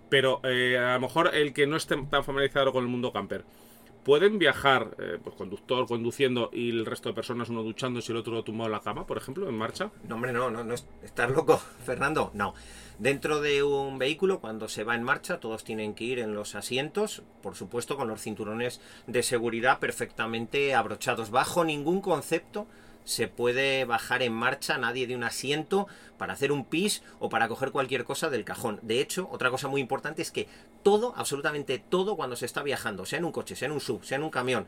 Pero 0.10 0.42
eh, 0.44 0.78
a 0.78 0.96
lo 0.96 1.02
mejor 1.02 1.34
el 1.34 1.54
que 1.54 1.66
no 1.66 1.78
esté 1.78 1.96
tan 2.10 2.24
familiarizado 2.24 2.72
con 2.72 2.84
el 2.84 2.90
mundo 2.90 3.12
camper, 3.12 3.46
¿pueden 4.04 4.40
viajar, 4.40 4.96
eh, 5.00 5.18
pues 5.24 5.36
conductor 5.36 5.88
conduciendo 5.88 6.50
y 6.52 6.70
el 6.70 6.86
resto 6.86 7.10
de 7.10 7.16
personas, 7.16 7.50
uno 7.50 7.64
duchando 7.64 8.00
y 8.00 8.12
el 8.12 8.18
otro 8.18 8.44
tumbado 8.44 8.68
en 8.68 8.74
la 8.74 8.82
cama, 8.82 9.06
por 9.08 9.18
ejemplo, 9.18 9.48
en 9.48 9.56
marcha? 9.56 9.92
No, 10.08 10.16
hombre, 10.16 10.34
no, 10.34 10.50
no, 10.50 10.64
no 10.64 10.74
¿estás 10.74 11.32
loco, 11.32 11.58
Fernando? 11.86 12.32
No. 12.34 12.54
Dentro 13.00 13.42
de 13.42 13.64
un 13.64 13.98
vehículo, 13.98 14.40
cuando 14.42 14.68
se 14.68 14.84
va 14.84 14.94
en 14.96 15.04
marcha, 15.04 15.40
todos 15.40 15.64
tienen 15.64 15.96
que 15.96 16.04
ir 16.04 16.20
en 16.20 16.36
los 16.36 16.54
asientos, 16.54 17.24
por 17.42 17.56
supuesto, 17.56 17.98
con 17.98 18.08
los 18.08 18.22
cinturones 18.22 18.80
de 19.08 19.24
seguridad 19.24 19.80
perfectamente 19.80 20.76
abrochados, 20.76 21.32
bajo 21.32 21.64
ningún 21.64 22.02
concepto 22.02 22.68
se 23.12 23.28
puede 23.28 23.84
bajar 23.84 24.24
en 24.24 24.34
marcha 24.34 24.78
nadie 24.78 25.06
de 25.06 25.16
un 25.16 25.24
asiento 25.24 25.88
para 26.18 26.34
hacer 26.34 26.52
un 26.52 26.64
pis 26.66 27.04
o 27.20 27.30
para 27.30 27.50
coger 27.50 27.72
cualquier 27.72 28.06
cosa 28.06 28.30
del 28.30 28.46
cajón. 28.46 28.80
De 28.84 29.02
hecho, 29.02 29.28
otra 29.32 29.50
cosa 29.50 29.68
muy 29.68 29.82
importante 29.82 30.22
es 30.22 30.32
que 30.32 30.48
todo, 30.82 31.14
absolutamente 31.18 31.78
todo, 31.78 32.16
cuando 32.16 32.38
se 32.38 32.46
está 32.46 32.64
viajando, 32.64 33.06
sea 33.06 33.20
en 33.20 33.26
un 33.26 33.34
coche, 33.34 33.56
sea 33.56 33.68
en 33.68 33.74
un 33.74 33.82
sub, 33.82 34.06
sea 34.06 34.16
en 34.16 34.24
un 34.24 34.30
camión, 34.30 34.66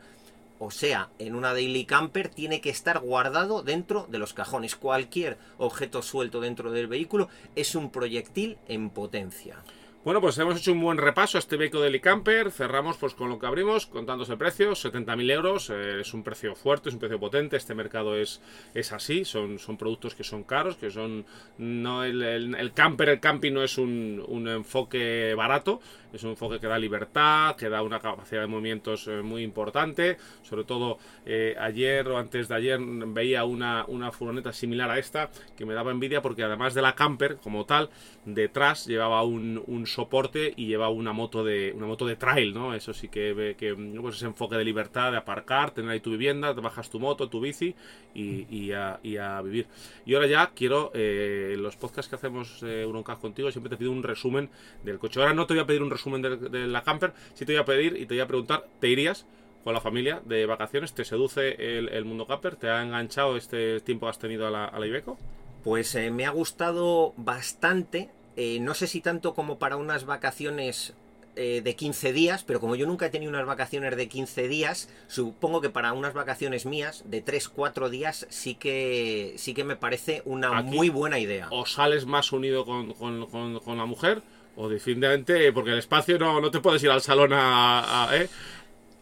o 0.58 0.70
sea, 0.70 1.10
en 1.18 1.34
una 1.34 1.52
daily 1.52 1.86
camper, 1.86 2.28
tiene 2.28 2.60
que 2.60 2.70
estar 2.70 3.00
guardado 3.00 3.62
dentro 3.62 4.06
de 4.10 4.18
los 4.18 4.34
cajones. 4.34 4.76
Cualquier 4.76 5.38
objeto 5.58 6.02
suelto 6.02 6.40
dentro 6.40 6.70
del 6.70 6.86
vehículo 6.86 7.28
es 7.56 7.74
un 7.74 7.90
proyectil 7.90 8.58
en 8.68 8.90
potencia. 8.90 9.56
Bueno, 10.04 10.20
pues 10.20 10.36
hemos 10.36 10.58
hecho 10.58 10.72
un 10.72 10.82
buen 10.82 10.98
repaso 10.98 11.38
a 11.38 11.40
este 11.40 11.56
vehículo 11.56 11.84
de 11.84 11.98
Camper. 11.98 12.50
Cerramos 12.50 12.98
pues 12.98 13.14
con 13.14 13.30
lo 13.30 13.38
que 13.38 13.46
abrimos, 13.46 13.86
contándose 13.86 14.32
el 14.32 14.38
precio, 14.38 14.72
70.000 14.72 15.30
euros. 15.32 15.70
Eh, 15.70 16.00
es 16.02 16.12
un 16.12 16.22
precio 16.22 16.54
fuerte, 16.54 16.90
es 16.90 16.94
un 16.94 17.00
precio 17.00 17.18
potente. 17.18 17.56
Este 17.56 17.74
mercado 17.74 18.14
es, 18.14 18.42
es 18.74 18.92
así. 18.92 19.24
Son, 19.24 19.58
son 19.58 19.78
productos 19.78 20.14
que 20.14 20.22
son 20.22 20.44
caros, 20.44 20.76
que 20.76 20.90
son... 20.90 21.24
no 21.56 22.04
el, 22.04 22.22
el, 22.22 22.72
camper, 22.74 23.08
el 23.08 23.20
camping 23.20 23.54
no 23.54 23.64
es 23.64 23.78
un, 23.78 24.22
un, 24.28 24.46
enfoque 24.46 25.32
barato. 25.34 25.80
Es 26.14 26.22
un 26.22 26.30
enfoque 26.30 26.60
que 26.60 26.66
da 26.66 26.78
libertad, 26.78 27.56
que 27.56 27.68
da 27.68 27.82
una 27.82 28.00
capacidad 28.00 28.40
de 28.40 28.46
movimientos 28.46 29.08
eh, 29.08 29.22
muy 29.22 29.42
importante. 29.42 30.16
Sobre 30.42 30.64
todo 30.64 30.98
eh, 31.26 31.56
ayer 31.58 32.06
o 32.08 32.18
antes 32.18 32.48
de 32.48 32.54
ayer 32.54 32.78
veía 32.80 33.44
una, 33.44 33.84
una 33.88 34.12
furgoneta 34.12 34.52
similar 34.52 34.90
a 34.90 34.98
esta 34.98 35.30
que 35.56 35.66
me 35.66 35.74
daba 35.74 35.90
envidia 35.90 36.22
porque 36.22 36.44
además 36.44 36.74
de 36.74 36.82
la 36.82 36.94
camper 36.94 37.36
como 37.36 37.66
tal, 37.66 37.90
detrás 38.24 38.86
llevaba 38.86 39.22
un, 39.22 39.62
un 39.66 39.86
soporte 39.86 40.54
y 40.56 40.66
lleva 40.66 40.88
una 40.88 41.12
moto 41.12 41.44
de 41.44 41.72
una 41.76 41.86
moto 41.86 42.06
de 42.06 42.16
trail, 42.16 42.54
¿no? 42.54 42.74
Eso 42.74 42.92
sí 42.92 43.08
que 43.08 43.56
que 43.58 43.74
pues 44.00 44.16
ese 44.16 44.26
enfoque 44.26 44.56
de 44.56 44.64
libertad, 44.64 45.10
de 45.10 45.18
aparcar, 45.18 45.72
tener 45.72 45.90
ahí 45.90 46.00
tu 46.00 46.10
vivienda, 46.10 46.54
te 46.54 46.60
bajas 46.60 46.90
tu 46.90 47.00
moto, 47.00 47.28
tu 47.28 47.40
bici 47.40 47.74
y, 48.14 48.72
a, 48.72 49.00
vivir. 49.42 49.66
Y 50.06 50.14
ahora 50.14 50.26
ya 50.26 50.52
quiero, 50.54 50.90
eh, 50.94 51.56
los 51.58 51.76
podcasts 51.76 52.08
que 52.08 52.16
hacemos 52.16 52.60
eh, 52.62 52.86
contigo, 53.20 53.50
siempre 53.50 53.70
te 53.70 53.76
pido 53.76 53.90
un 53.90 54.02
resumen 54.02 54.50
del 54.84 54.98
coche. 54.98 55.20
Ahora 55.20 55.34
no 55.34 55.46
te 55.46 55.54
voy 55.54 55.62
a 55.62 55.66
pedir 55.66 55.82
un 55.82 55.90
resumen 55.90 56.03
de, 56.10 56.66
la 56.66 56.82
camper, 56.82 57.12
sí 57.34 57.44
te 57.44 57.52
voy 57.52 57.60
a 57.60 57.64
pedir 57.64 57.96
y 57.96 58.06
te 58.06 58.14
voy 58.14 58.20
a 58.20 58.26
preguntar, 58.26 58.66
¿te 58.80 58.88
irías? 58.88 59.26
con 59.64 59.72
la 59.72 59.80
familia 59.80 60.20
de 60.26 60.44
vacaciones? 60.44 60.92
¿Te 60.92 61.06
seduce 61.06 61.78
el, 61.78 62.04
mundo 62.04 62.26
camper? 62.26 62.56
¿Te 62.56 62.68
ha 62.68 62.82
enganchado 62.82 63.38
este 63.38 63.80
tiempo 63.80 64.04
que 64.04 64.10
has 64.10 64.18
tenido 64.18 64.46
a 64.46 64.50
la, 64.50 64.66
a 64.66 64.86
Ibeco? 64.86 65.16
Pues 65.64 65.94
eh, 65.94 66.10
me 66.10 66.26
ha 66.26 66.30
gustado 66.30 67.14
bastante. 67.16 68.10
Eh, 68.36 68.60
no 68.60 68.74
sé 68.74 68.86
si 68.86 69.00
tanto 69.00 69.34
como 69.34 69.58
para 69.58 69.76
unas 69.76 70.04
vacaciones 70.04 70.92
eh, 71.36 71.60
de 71.62 71.76
15 71.76 72.12
días, 72.12 72.44
pero 72.44 72.60
como 72.60 72.76
yo 72.76 72.86
nunca 72.86 73.06
he 73.06 73.10
tenido 73.10 73.30
unas 73.30 73.46
vacaciones 73.46 73.96
de 73.96 74.08
15 74.08 74.48
días, 74.48 74.88
supongo 75.08 75.60
que 75.60 75.70
para 75.70 75.92
unas 75.92 76.14
vacaciones 76.14 76.66
mías 76.66 77.02
de 77.06 77.24
3-4 77.24 77.88
días 77.88 78.26
sí 78.30 78.54
que, 78.54 79.34
sí 79.36 79.54
que 79.54 79.64
me 79.64 79.76
parece 79.76 80.22
una 80.24 80.62
muy 80.62 80.90
buena 80.90 81.18
idea. 81.18 81.48
O 81.50 81.66
sales 81.66 82.06
más 82.06 82.32
unido 82.32 82.64
con, 82.64 82.92
con, 82.92 83.78
la 83.78 83.84
mujer, 83.84 84.22
o 84.56 84.68
definitivamente, 84.68 85.52
porque 85.52 85.70
el 85.72 85.78
espacio 85.78 86.18
no, 86.18 86.40
no 86.40 86.50
te 86.50 86.60
puedes 86.60 86.82
ir 86.82 86.90
al 86.90 87.00
salón 87.00 87.30
a... 87.32 88.08
¿eh? 88.12 88.28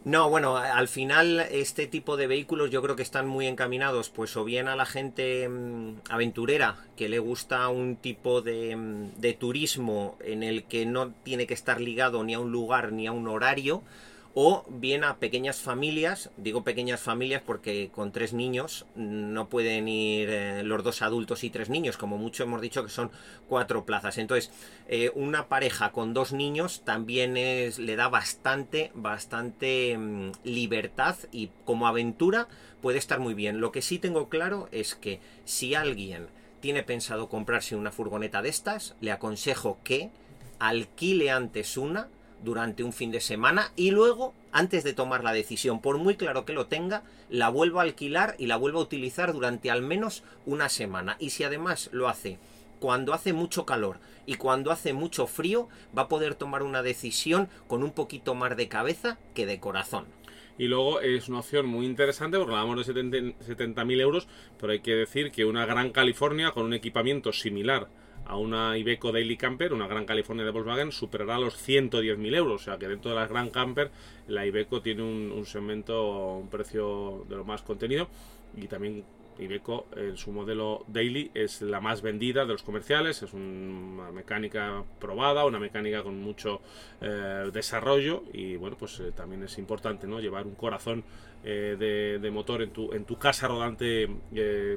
No, 0.05 0.29
bueno, 0.29 0.57
al 0.57 0.89
final 0.89 1.39
este 1.39 1.87
tipo 1.87 2.17
de 2.17 2.27
vehículos 2.27 2.69
yo 2.69 2.81
creo 2.81 2.97
que 2.97 3.03
están 3.03 3.25
muy 3.25 3.47
encaminados 3.47 4.09
pues 4.09 4.35
o 4.35 4.43
bien 4.43 4.67
a 4.67 4.75
la 4.75 4.85
gente 4.85 5.47
mm, 5.47 6.01
aventurera 6.09 6.75
que 6.97 7.07
le 7.07 7.19
gusta 7.19 7.69
un 7.69 7.95
tipo 7.95 8.41
de, 8.41 8.75
mm, 8.75 9.13
de 9.15 9.33
turismo 9.33 10.17
en 10.19 10.43
el 10.43 10.65
que 10.65 10.85
no 10.85 11.11
tiene 11.23 11.47
que 11.47 11.53
estar 11.53 11.79
ligado 11.79 12.21
ni 12.25 12.33
a 12.33 12.39
un 12.39 12.51
lugar 12.51 12.91
ni 12.91 13.07
a 13.07 13.13
un 13.13 13.29
horario, 13.29 13.81
o 14.35 14.65
bien 14.67 15.03
a 15.03 15.17
pequeñas 15.17 15.61
familias, 15.61 16.31
digo 16.37 16.63
pequeñas 16.63 16.99
familias 16.99 17.43
porque 17.45 17.91
con 17.93 18.11
tres 18.11 18.33
niños 18.33 18.87
no 18.95 19.47
pueden 19.47 19.87
ir 19.87 20.29
eh, 20.31 20.63
los 20.63 20.83
dos 20.83 21.03
adultos 21.03 21.43
y 21.43 21.51
tres 21.51 21.69
niños, 21.69 21.97
como 21.97 22.17
mucho 22.17 22.43
hemos 22.43 22.59
dicho 22.59 22.83
que 22.83 22.89
son 22.89 23.11
cuatro 23.47 23.85
plazas. 23.85 24.17
Entonces, 24.17 24.51
eh, 24.87 25.11
una 25.13 25.47
pareja 25.49 25.91
con 25.91 26.15
dos 26.15 26.33
niños 26.33 26.81
también 26.83 27.35
le 27.35 27.95
da 27.95 28.09
bastante, 28.09 28.91
bastante 28.95 29.97
mm, 29.97 30.31
libertad 30.43 31.15
y 31.31 31.51
como 31.63 31.85
aventura 31.87 32.47
puede 32.81 32.97
estar 32.97 33.19
muy 33.19 33.35
bien. 33.35 33.61
Lo 33.61 33.71
que 33.71 33.83
sí 33.83 33.99
tengo 33.99 34.29
claro 34.29 34.67
es 34.71 34.95
que 34.95 35.19
si 35.45 35.75
alguien 35.75 36.27
tiene 36.59 36.81
pensado 36.81 37.29
comprarse 37.29 37.75
una 37.75 37.91
furgoneta 37.91 38.41
de 38.41 38.49
estas, 38.49 38.95
le 38.99 39.11
aconsejo 39.11 39.77
que 39.83 40.09
alquile 40.59 41.29
antes 41.29 41.77
una, 41.77 42.07
durante 42.43 42.83
un 42.83 42.93
fin 42.93 43.11
de 43.11 43.21
semana 43.21 43.71
y 43.75 43.91
luego, 43.91 44.33
antes 44.51 44.83
de 44.83 44.93
tomar 44.93 45.23
la 45.23 45.33
decisión, 45.33 45.81
por 45.81 45.97
muy 45.97 46.15
claro 46.15 46.45
que 46.45 46.53
lo 46.53 46.67
tenga, 46.67 47.03
la 47.29 47.49
vuelvo 47.49 47.79
a 47.79 47.83
alquilar 47.83 48.35
y 48.37 48.47
la 48.47 48.57
vuelvo 48.57 48.79
a 48.79 48.83
utilizar 48.83 49.33
durante 49.33 49.71
al 49.71 49.81
menos 49.81 50.23
una 50.45 50.69
semana. 50.69 51.15
Y 51.19 51.31
si 51.31 51.43
además 51.43 51.89
lo 51.91 52.07
hace 52.09 52.37
cuando 52.79 53.13
hace 53.13 53.31
mucho 53.31 53.65
calor 53.65 53.99
y 54.25 54.35
cuando 54.35 54.69
hace 54.69 54.91
mucho 54.91 55.25
frío, 55.25 55.69
va 55.97 56.03
a 56.03 56.07
poder 56.09 56.35
tomar 56.35 56.63
una 56.63 56.83
decisión 56.83 57.47
con 57.67 57.81
un 57.81 57.91
poquito 57.91 58.35
más 58.35 58.57
de 58.57 58.67
cabeza 58.67 59.17
que 59.33 59.45
de 59.45 59.61
corazón. 59.61 60.05
Y 60.57 60.67
luego 60.67 60.99
es 60.99 61.29
una 61.29 61.39
opción 61.39 61.65
muy 61.65 61.85
interesante 61.85 62.37
porque 62.37 62.53
hablamos 62.53 62.85
de 62.85 62.93
70.000 62.93 64.01
euros, 64.01 64.27
pero 64.59 64.73
hay 64.73 64.81
que 64.81 64.95
decir 64.95 65.31
que 65.31 65.45
una 65.45 65.65
Gran 65.65 65.91
California 65.91 66.51
con 66.51 66.65
un 66.65 66.73
equipamiento 66.73 67.31
similar 67.31 67.87
a 68.25 68.37
una 68.37 68.77
Iveco 68.77 69.11
Daily 69.11 69.37
Camper, 69.37 69.73
una 69.73 69.87
Gran 69.87 70.05
California 70.05 70.45
de 70.45 70.51
Volkswagen, 70.51 70.91
superará 70.91 71.37
los 71.37 71.55
110.000 71.67 72.35
euros. 72.35 72.61
O 72.61 72.63
sea 72.63 72.77
que 72.77 72.87
dentro 72.87 73.11
de 73.11 73.17
las 73.17 73.29
Gran 73.29 73.49
Camper, 73.49 73.91
la 74.27 74.45
Iveco 74.45 74.81
tiene 74.81 75.03
un, 75.03 75.45
segmento, 75.45 76.37
un 76.37 76.49
precio 76.49 77.25
de 77.29 77.35
lo 77.35 77.45
más 77.45 77.61
contenido. 77.61 78.07
Y 78.55 78.67
también 78.67 79.03
Iveco 79.39 79.87
en 79.95 80.15
su 80.15 80.31
modelo 80.31 80.85
Daily 80.87 81.31
es 81.33 81.61
la 81.61 81.81
más 81.81 82.01
vendida 82.01 82.45
de 82.45 82.53
los 82.53 82.63
comerciales. 82.63 83.23
Es 83.23 83.33
una 83.33 84.11
mecánica 84.11 84.83
probada, 84.99 85.45
una 85.45 85.59
mecánica 85.59 86.03
con 86.03 86.21
mucho 86.21 86.61
eh, 87.01 87.49
desarrollo. 87.51 88.23
Y 88.31 88.55
bueno, 88.55 88.77
pues 88.77 88.99
eh, 88.99 89.11
también 89.15 89.43
es 89.43 89.57
importante 89.57 90.07
¿no? 90.07 90.19
llevar 90.19 90.45
un 90.45 90.55
corazón 90.55 91.03
eh, 91.43 91.75
de, 91.77 92.19
de, 92.19 92.31
motor 92.31 92.61
en 92.61 92.71
tu, 92.71 92.93
en 92.93 93.03
tu 93.03 93.17
casa 93.17 93.47
rodante 93.47 94.07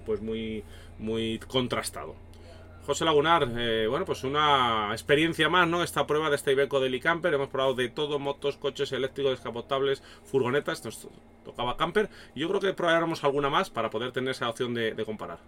pues 0.05 0.21
muy, 0.21 0.65
muy 0.99 1.39
contrastado. 1.39 2.26
José 2.87 3.05
Lagunar, 3.05 3.49
eh, 3.59 3.89
bueno, 3.89 4.05
pues 4.05 4.23
una 4.23 4.91
experiencia 4.93 5.49
más, 5.49 5.67
¿no? 5.67 5.83
Esta 5.83 6.07
prueba 6.07 6.31
de 6.31 6.37
este 6.37 6.53
Ibeco 6.53 6.79
Daily 6.79 7.01
Camper. 7.01 7.35
Hemos 7.35 7.49
probado 7.49 7.75
de 7.75 7.89
todo, 7.89 8.21
motos, 8.21 8.57
coches 8.59 8.93
eléctricos, 8.93 9.33
descapotables, 9.33 10.05
furgonetas. 10.25 10.85
Nos 10.85 11.09
tocaba 11.45 11.77
camper. 11.77 12.09
Yo 12.37 12.49
creo 12.49 12.61
que 12.61 12.73
probaremos 12.75 13.25
alguna 13.25 13.51
más 13.51 13.71
para 13.71 13.91
poder 13.91 14.13
tener 14.13 14.31
esa 14.31 14.49
opción 14.49 14.73
de, 14.73 14.95
comparar. 15.05 15.39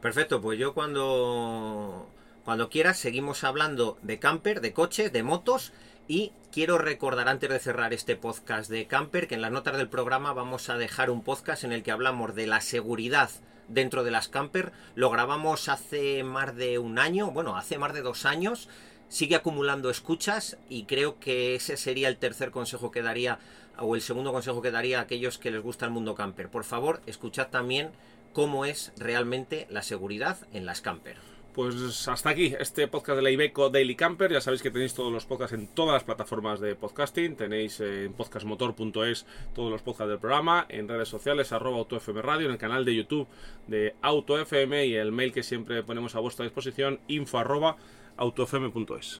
Perfecto, 0.00 0.40
pues 0.40 0.58
yo 0.58 0.72
cuando, 0.72 2.08
cuando 2.46 2.70
quieras 2.70 2.98
seguimos 2.98 3.44
hablando 3.44 3.98
de 4.00 4.18
camper, 4.18 4.62
de 4.62 4.72
coches, 4.72 5.12
de 5.12 5.22
motos. 5.22 5.74
Y 6.10 6.32
quiero 6.50 6.78
recordar 6.78 7.28
antes 7.28 7.50
de 7.50 7.58
cerrar 7.58 7.92
este 7.92 8.16
podcast 8.16 8.70
de 8.70 8.86
camper 8.86 9.28
que 9.28 9.34
en 9.34 9.42
las 9.42 9.52
notas 9.52 9.76
del 9.76 9.90
programa 9.90 10.32
vamos 10.32 10.70
a 10.70 10.78
dejar 10.78 11.10
un 11.10 11.22
podcast 11.22 11.64
en 11.64 11.72
el 11.72 11.82
que 11.82 11.90
hablamos 11.90 12.34
de 12.34 12.46
la 12.46 12.62
seguridad 12.62 13.28
dentro 13.68 14.04
de 14.04 14.10
las 14.10 14.28
camper. 14.28 14.72
Lo 14.94 15.10
grabamos 15.10 15.68
hace 15.68 16.24
más 16.24 16.56
de 16.56 16.78
un 16.78 16.98
año, 16.98 17.30
bueno, 17.30 17.58
hace 17.58 17.76
más 17.76 17.92
de 17.92 18.00
dos 18.00 18.24
años. 18.24 18.70
Sigue 19.10 19.36
acumulando 19.36 19.90
escuchas 19.90 20.56
y 20.70 20.84
creo 20.84 21.20
que 21.20 21.54
ese 21.54 21.76
sería 21.76 22.08
el 22.08 22.16
tercer 22.16 22.52
consejo 22.52 22.90
que 22.90 23.02
daría 23.02 23.38
o 23.78 23.94
el 23.94 24.00
segundo 24.00 24.32
consejo 24.32 24.62
que 24.62 24.70
daría 24.70 25.00
a 25.00 25.02
aquellos 25.02 25.36
que 25.36 25.50
les 25.50 25.62
gusta 25.62 25.84
el 25.84 25.92
mundo 25.92 26.14
camper. 26.14 26.48
Por 26.48 26.64
favor, 26.64 27.02
escuchad 27.04 27.48
también 27.48 27.90
cómo 28.32 28.64
es 28.64 28.92
realmente 28.96 29.66
la 29.68 29.82
seguridad 29.82 30.38
en 30.54 30.64
las 30.64 30.80
camper. 30.80 31.18
Pues 31.58 32.06
hasta 32.06 32.30
aquí 32.30 32.54
este 32.60 32.86
podcast 32.86 33.16
de 33.16 33.22
la 33.22 33.32
Ibeco 33.32 33.68
Daily 33.68 33.96
Camper. 33.96 34.30
Ya 34.30 34.40
sabéis 34.40 34.62
que 34.62 34.70
tenéis 34.70 34.94
todos 34.94 35.12
los 35.12 35.26
podcasts 35.26 35.54
en 35.54 35.66
todas 35.66 35.92
las 35.92 36.04
plataformas 36.04 36.60
de 36.60 36.76
podcasting. 36.76 37.34
Tenéis 37.34 37.80
en 37.80 38.12
podcastmotor.es 38.12 39.26
todos 39.56 39.68
los 39.68 39.82
podcasts 39.82 40.08
del 40.08 40.20
programa, 40.20 40.66
en 40.68 40.86
redes 40.86 41.08
sociales, 41.08 41.50
arroba 41.50 41.78
AutoFM 41.78 42.22
Radio, 42.22 42.46
en 42.46 42.52
el 42.52 42.58
canal 42.58 42.84
de 42.84 42.94
YouTube 42.94 43.26
de 43.66 43.96
AutoFM 44.02 44.86
y 44.86 44.94
el 44.94 45.10
mail 45.10 45.32
que 45.32 45.42
siempre 45.42 45.82
ponemos 45.82 46.14
a 46.14 46.20
vuestra 46.20 46.44
disposición, 46.44 47.00
info 47.08 47.38
arroba 47.38 47.76
autofm.es. 48.16 49.18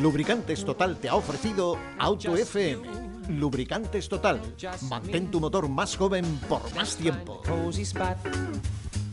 Lubricantes 0.00 0.64
Total 0.64 0.96
te 0.98 1.10
ha 1.10 1.14
ofrecido 1.14 1.76
AutoFM. 1.98 3.28
Lubricantes 3.28 4.08
Total. 4.08 4.40
Mantén 4.88 5.30
tu 5.30 5.40
motor 5.40 5.68
más 5.68 5.94
joven 5.94 6.24
por 6.48 6.74
más 6.74 6.96
tiempo. 6.96 7.42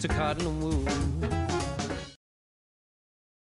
to 0.03 0.09
cottonwood. 0.09 1.62